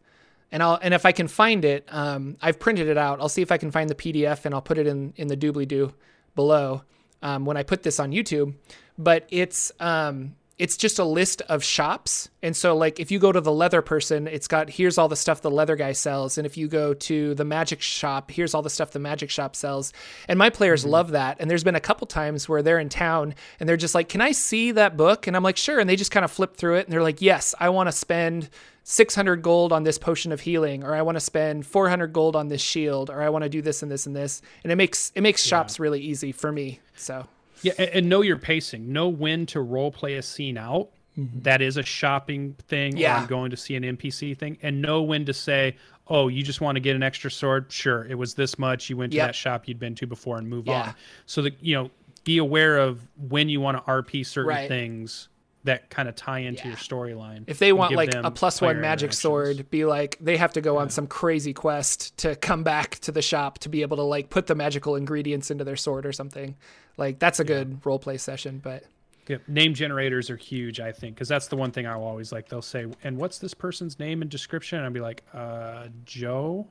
[0.52, 3.20] and I'll, and if I can find it, um, I've printed it out.
[3.20, 5.38] I'll see if I can find the PDF and I'll put it in, in the
[5.38, 5.94] doobly doo
[6.36, 6.82] below,
[7.22, 8.54] um, when I put this on YouTube,
[8.98, 12.30] but it's, um, it's just a list of shops.
[12.42, 15.16] And so like if you go to the leather person, it's got here's all the
[15.16, 16.38] stuff the leather guy sells.
[16.38, 19.56] And if you go to the magic shop, here's all the stuff the magic shop
[19.56, 19.92] sells.
[20.30, 20.92] And my players mm-hmm.
[20.92, 21.38] love that.
[21.40, 24.22] And there's been a couple times where they're in town and they're just like, "Can
[24.22, 26.76] I see that book?" And I'm like, "Sure." And they just kind of flip through
[26.76, 28.50] it and they're like, "Yes, I want to spend
[28.84, 32.48] 600 gold on this potion of healing or I want to spend 400 gold on
[32.48, 35.12] this shield or I want to do this and this and this." And it makes
[35.16, 35.50] it makes yeah.
[35.50, 36.80] shops really easy for me.
[36.96, 37.28] So
[37.66, 38.92] yeah, and, and know your pacing.
[38.92, 40.90] Know when to role play a scene out.
[41.18, 41.42] Mm-hmm.
[41.42, 42.98] That is a shopping thing.
[42.98, 43.16] Yeah.
[43.16, 45.76] Or I'm going to see an NPC thing, and know when to say,
[46.08, 47.72] "Oh, you just want to get an extra sword?
[47.72, 48.90] Sure, it was this much.
[48.90, 49.30] You went to yep.
[49.30, 50.82] that shop you'd been to before, and move yeah.
[50.82, 50.96] on."
[51.26, 51.90] So that you know,
[52.24, 54.68] be aware of when you want to RP certain right.
[54.68, 55.30] things
[55.66, 56.70] that kind of tie into yeah.
[56.70, 57.44] your storyline.
[57.48, 60.76] If they want like a plus one magic sword, be like they have to go
[60.76, 60.82] yeah.
[60.82, 64.30] on some crazy quest to come back to the shop to be able to like
[64.30, 66.56] put the magical ingredients into their sword or something.
[66.98, 67.48] Like that's a yeah.
[67.48, 68.84] good role play session, but
[69.28, 72.48] yeah, name generators are huge, I think, because that's the one thing I'll always like.
[72.48, 76.68] They'll say, "And what's this person's name and description?" And I'll be like, "Uh, Joe,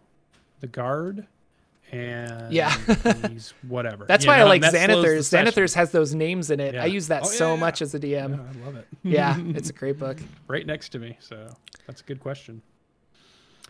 [0.61, 1.27] the guard."
[1.93, 2.77] And yeah,
[3.29, 4.05] he's whatever.
[4.07, 4.47] That's you why know?
[4.47, 5.31] I like Xanathar's.
[5.31, 6.75] Xanathar's has those names in it.
[6.75, 6.83] Yeah.
[6.83, 8.05] I use that oh, so yeah, much as a DM.
[8.05, 8.21] Yeah,
[8.63, 8.87] I love it.
[9.03, 10.19] yeah, it's a great book.
[10.47, 11.49] Right next to me, so
[11.87, 12.61] that's a good question.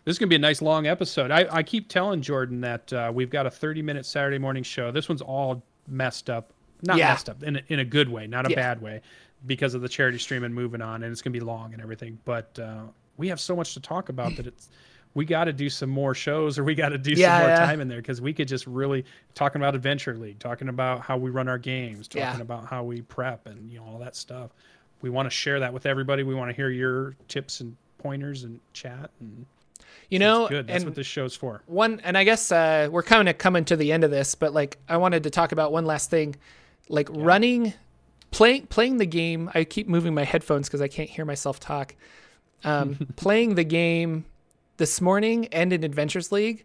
[0.05, 1.31] This is gonna be a nice long episode.
[1.31, 4.91] I, I keep telling Jordan that uh, we've got a 30 minute Saturday morning show.
[4.91, 6.53] This one's all messed up,
[6.83, 9.01] not messed up in a, in a good way, not a bad way,
[9.47, 12.19] because of the charity stream and moving on, and it's gonna be long and everything.
[12.25, 12.83] But uh,
[13.17, 14.69] we have so much to talk about that it's
[15.15, 17.57] we got to do some more shows or we got to do yeah, some more
[17.57, 17.67] yeah.
[17.67, 19.05] time in there because we could just really
[19.35, 22.41] talking about adventure league talking about how we run our games talking yeah.
[22.41, 24.51] about how we prep and you know all that stuff.
[25.03, 26.23] We want to share that with everybody.
[26.23, 29.47] We want to hear your tips and pointers and chat and
[30.11, 30.67] you know good.
[30.67, 31.63] That's what this show's for.
[31.67, 34.53] one and i guess uh, we're kind of coming to the end of this but
[34.53, 36.37] like i wanted to talk about one last thing.
[36.91, 37.73] Like running
[38.31, 41.95] playing playing the game i keep moving my headphones because i can't hear myself talk.
[42.63, 44.27] Um, playing the game
[44.77, 46.65] this morning and in Adventures League,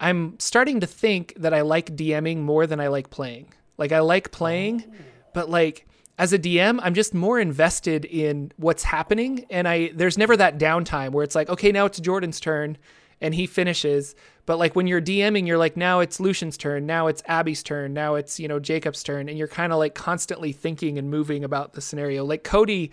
[0.00, 3.52] I'm starting to think that I like DMing more than I like playing.
[3.78, 4.84] Like I like playing,
[5.32, 5.86] but like
[6.18, 10.58] as a DM, I'm just more invested in what's happening, and I there's never that
[10.58, 12.78] downtime where it's like, okay, now it's Jordan's turn,
[13.20, 14.14] and he finishes.
[14.46, 17.94] But like when you're DMing, you're like, now it's Lucian's turn, now it's Abby's turn,
[17.94, 21.42] now it's you know Jacob's turn, and you're kind of like constantly thinking and moving
[21.42, 22.24] about the scenario.
[22.24, 22.92] Like Cody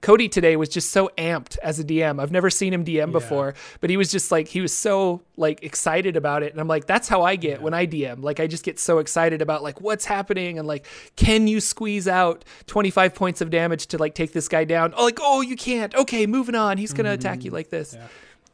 [0.00, 2.20] Cody today was just so amped as a DM.
[2.20, 3.06] I've never seen him DM yeah.
[3.06, 6.52] before, but he was just like he was so like excited about it.
[6.52, 7.64] And I'm like, that's how I get yeah.
[7.64, 8.22] when I DM.
[8.22, 10.86] Like I just get so excited about like what's happening and like
[11.16, 14.94] can you squeeze out 25 points of damage to like take this guy down?
[14.96, 15.94] Oh, like oh you can't.
[15.94, 16.78] Okay, moving on.
[16.78, 17.18] He's gonna mm-hmm.
[17.18, 17.94] attack you like this.
[17.94, 18.06] Yeah.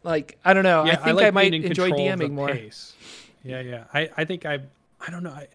[0.03, 0.83] Like I don't know.
[0.83, 2.49] I think I, like I might enjoy DMing more.
[2.49, 2.95] Pace.
[3.43, 3.85] Yeah, yeah.
[3.93, 4.61] I I think I
[5.07, 5.31] I don't know.
[5.31, 5.49] I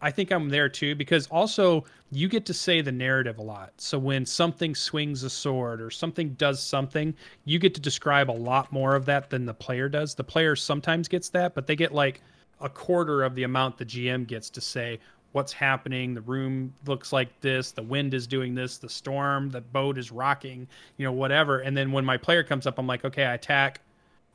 [0.00, 3.72] I think I'm there too because also you get to say the narrative a lot.
[3.78, 8.32] So when something swings a sword or something does something, you get to describe a
[8.32, 10.14] lot more of that than the player does.
[10.14, 12.20] The player sometimes gets that, but they get like
[12.60, 14.98] a quarter of the amount the GM gets to say
[15.32, 16.14] what's happening.
[16.14, 20.12] The room looks like this, the wind is doing this, the storm, the boat is
[20.12, 20.66] rocking,
[20.96, 21.60] you know, whatever.
[21.60, 23.80] And then when my player comes up, I'm like, okay, I attack,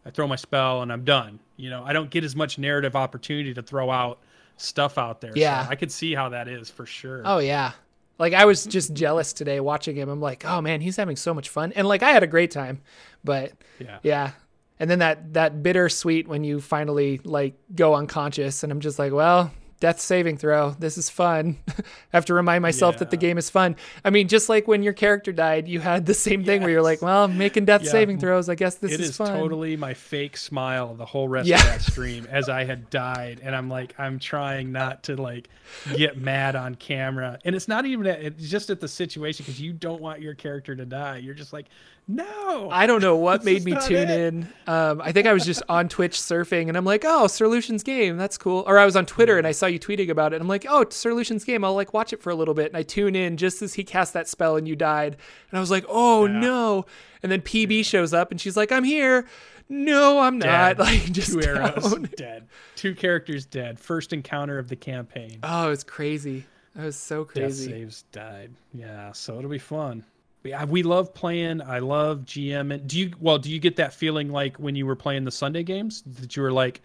[0.06, 1.40] I throw my spell, and I'm done.
[1.58, 4.20] You know, I don't get as much narrative opportunity to throw out
[4.62, 5.34] stuff out there.
[5.36, 5.66] Yeah.
[5.66, 7.22] So I could see how that is for sure.
[7.26, 7.72] Oh yeah.
[8.20, 10.10] Like I was just jealous today watching him.
[10.10, 11.72] I'm like, oh man, he's having so much fun.
[11.74, 12.82] And like I had a great time.
[13.24, 14.00] But yeah.
[14.04, 14.32] Yeah.
[14.80, 19.14] And then that that bittersweet when you finally like go unconscious and I'm just like,
[19.14, 19.52] well,
[19.82, 20.70] death saving throw.
[20.80, 21.58] This is fun.
[21.68, 23.00] I have to remind myself yeah.
[23.00, 23.76] that the game is fun.
[24.06, 26.66] I mean, just like when your character died, you had the same thing yes.
[26.66, 27.92] where you're like, well, I'm making death yeah.
[27.92, 28.48] saving throws.
[28.48, 29.28] I guess this it is, is fun.
[29.28, 31.58] totally my fake smile the whole rest yeah.
[31.58, 33.42] of that stream as I had died.
[33.44, 35.50] And I'm like, I'm trying not to like
[35.96, 37.40] get mad on camera.
[37.44, 40.36] And it's not even, at, it's just at the situation because you don't want your
[40.36, 41.18] character to die.
[41.18, 41.66] You're just like,
[42.08, 42.70] no.
[42.72, 44.34] I don't know what made me tune it.
[44.34, 44.48] in.
[44.68, 47.84] Um, I think I was just on Twitch surfing and I'm like, oh, Sir Lucian's
[47.84, 48.18] game.
[48.18, 48.64] That's cool.
[48.68, 50.38] Or I was on Twitter and I saw you tweeting about it.
[50.38, 51.64] And I'm like, oh, Sir Lucian's game.
[51.64, 52.68] I'll like watch it for a little bit.
[52.68, 55.16] And I tune in just as he cast that spell and you died.
[55.50, 56.40] And I was like, oh yeah.
[56.40, 56.86] no.
[57.24, 59.26] And then PB shows up and she's like, I'm here.
[59.70, 60.78] No, I'm dead.
[60.78, 60.86] not.
[60.92, 62.48] Like just two arrows dead.
[62.76, 63.80] Two characters dead.
[63.80, 65.40] First encounter of the campaign.
[65.44, 66.46] Oh, it's crazy.
[66.76, 67.68] That was so crazy.
[67.68, 68.52] Death saves died.
[68.74, 70.04] Yeah, so it'll be fun
[70.44, 71.62] yeah, we love playing.
[71.62, 72.74] I love GM.
[72.74, 73.38] And do you well?
[73.38, 76.42] Do you get that feeling like when you were playing the Sunday games that you
[76.42, 76.82] were like,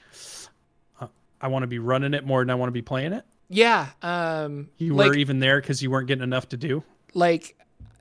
[1.41, 3.25] I want to be running it more than I want to be playing it?
[3.49, 3.89] Yeah.
[4.03, 6.83] Um, you like, were even there because you weren't getting enough to do.
[7.15, 7.57] Like,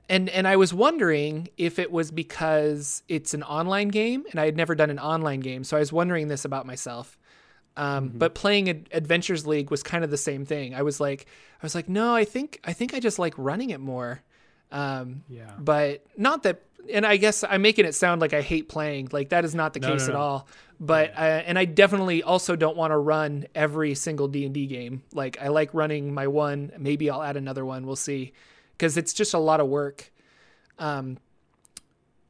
[0.08, 4.44] and and I was wondering if it was because it's an online game and I
[4.44, 7.18] had never done an online game, so I was wondering this about myself.
[7.76, 8.18] Um, mm-hmm.
[8.18, 10.74] But playing Adventures League was kind of the same thing.
[10.74, 11.26] I was like,
[11.62, 14.22] I was like, no, I think I think I just like running it more.
[14.72, 15.52] Um, yeah.
[15.58, 16.62] But not that,
[16.92, 19.08] and I guess I'm making it sound like I hate playing.
[19.12, 20.12] Like that is not the no, case no, no.
[20.12, 20.48] at all.
[20.78, 21.20] But yeah.
[21.20, 25.02] uh, and I definitely also don't want to run every single D and D game.
[25.12, 26.72] Like I like running my one.
[26.78, 27.86] Maybe I'll add another one.
[27.86, 28.32] We'll see,
[28.72, 30.12] because it's just a lot of work.
[30.78, 31.18] Um,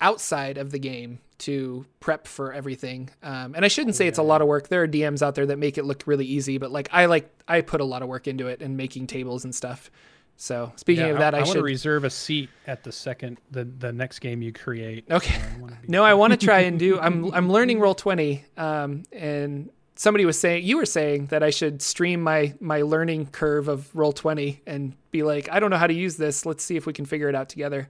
[0.00, 3.10] outside of the game to prep for everything.
[3.22, 4.10] Um, and I shouldn't say yeah.
[4.10, 4.68] it's a lot of work.
[4.68, 7.30] There are DMs out there that make it look really easy, but like I like
[7.46, 9.90] I put a lot of work into it and making tables and stuff.
[10.36, 13.38] So speaking yeah, of that, I, I, I to reserve a seat at the second
[13.50, 15.04] the the next game you create.
[15.10, 15.34] Okay.
[15.34, 16.98] I no, I want to try and do.
[16.98, 21.50] I'm I'm learning roll twenty, um, and somebody was saying you were saying that I
[21.50, 25.78] should stream my my learning curve of roll twenty and be like, I don't know
[25.78, 26.44] how to use this.
[26.44, 27.88] Let's see if we can figure it out together.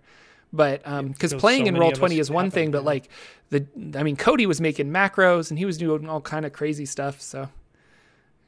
[0.53, 3.09] But because um, playing so in roll twenty is one thing, but like
[3.51, 3.67] the
[3.97, 7.21] I mean, Cody was making macros and he was doing all kind of crazy stuff.
[7.21, 7.49] So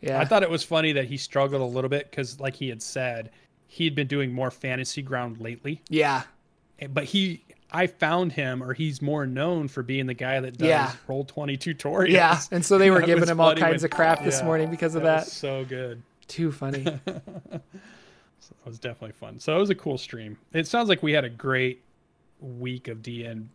[0.01, 2.69] yeah, I thought it was funny that he struggled a little bit because, like he
[2.69, 3.31] had said,
[3.69, 5.83] he'd been doing more fantasy ground lately.
[5.89, 6.23] Yeah.
[6.91, 10.69] But he I found him or he's more known for being the guy that does
[10.69, 10.93] yeah.
[11.07, 12.09] roll 20 tutorials.
[12.09, 12.41] Yeah.
[12.51, 14.95] And so they were giving him all kinds when, of crap this yeah, morning because
[14.95, 15.27] of that.
[15.27, 15.31] that.
[15.31, 16.03] so good.
[16.27, 16.85] Too funny.
[17.07, 19.39] so it was definitely fun.
[19.39, 20.39] So it was a cool stream.
[20.53, 21.83] It sounds like we had a great
[22.41, 23.47] week of DN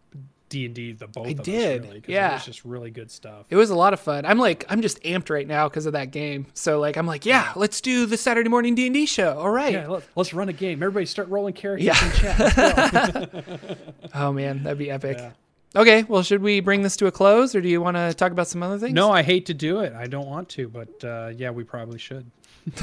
[0.54, 1.26] D and D the both.
[1.26, 1.82] I of did.
[1.82, 3.48] Us, really, yeah, it was just really good stuff.
[3.50, 4.24] It was a lot of fun.
[4.24, 6.46] I'm like, I'm just amped right now because of that game.
[6.54, 9.40] So like, I'm like, yeah, let's do the Saturday morning D and D show.
[9.40, 10.84] All right, yeah, let's, let's run a game.
[10.84, 12.06] Everybody start rolling characters yeah.
[12.06, 13.78] in chat.
[14.14, 15.18] oh man, that'd be epic.
[15.18, 15.32] Yeah.
[15.76, 18.32] Okay, well, should we bring this to a close, or do you want to talk
[18.32, 18.94] about some other things?
[18.94, 19.92] No, I hate to do it.
[19.94, 22.30] I don't want to, but uh, yeah, we probably should.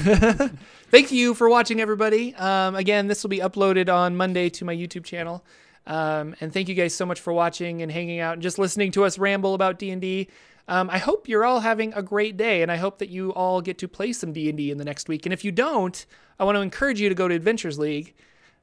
[0.91, 2.35] Thank you for watching, everybody.
[2.35, 5.45] Um, again, this will be uploaded on Monday to my YouTube channel.
[5.91, 8.93] Um, and thank you guys so much for watching and hanging out and just listening
[8.93, 10.29] to us ramble about D&D.
[10.69, 13.61] Um, I hope you're all having a great day, and I hope that you all
[13.61, 15.27] get to play some D&D in the next week.
[15.27, 16.07] And if you don't,
[16.39, 18.15] I want to encourage you to go to Adventures League.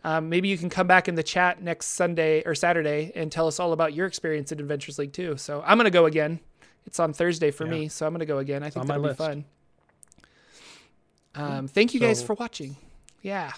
[0.06, 3.46] Um, maybe you can come back in the chat next Sunday or Saturday and tell
[3.46, 5.36] us all about your experience at Adventures League too.
[5.36, 6.40] So I'm gonna go again.
[6.86, 7.72] It's on Thursday for yeah.
[7.72, 8.64] me, so I'm gonna go again.
[8.64, 9.44] I think that'll be fun.
[11.36, 12.78] Um, thank you so, guys for watching.
[13.22, 13.52] Yeah.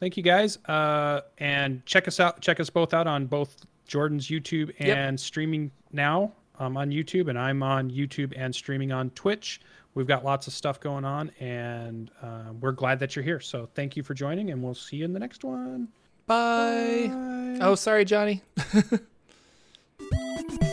[0.00, 0.58] Thank you guys.
[0.66, 2.40] Uh, and check us out.
[2.40, 5.20] Check us both out on both Jordan's YouTube and yep.
[5.20, 6.32] streaming now.
[6.58, 9.60] I'm on YouTube and I'm on YouTube and streaming on Twitch.
[9.94, 13.40] We've got lots of stuff going on, and uh, we're glad that you're here.
[13.40, 15.88] So thank you for joining, and we'll see you in the next one.
[16.26, 17.06] Bye.
[17.08, 17.58] Bye.
[17.62, 18.42] Oh, sorry, Johnny.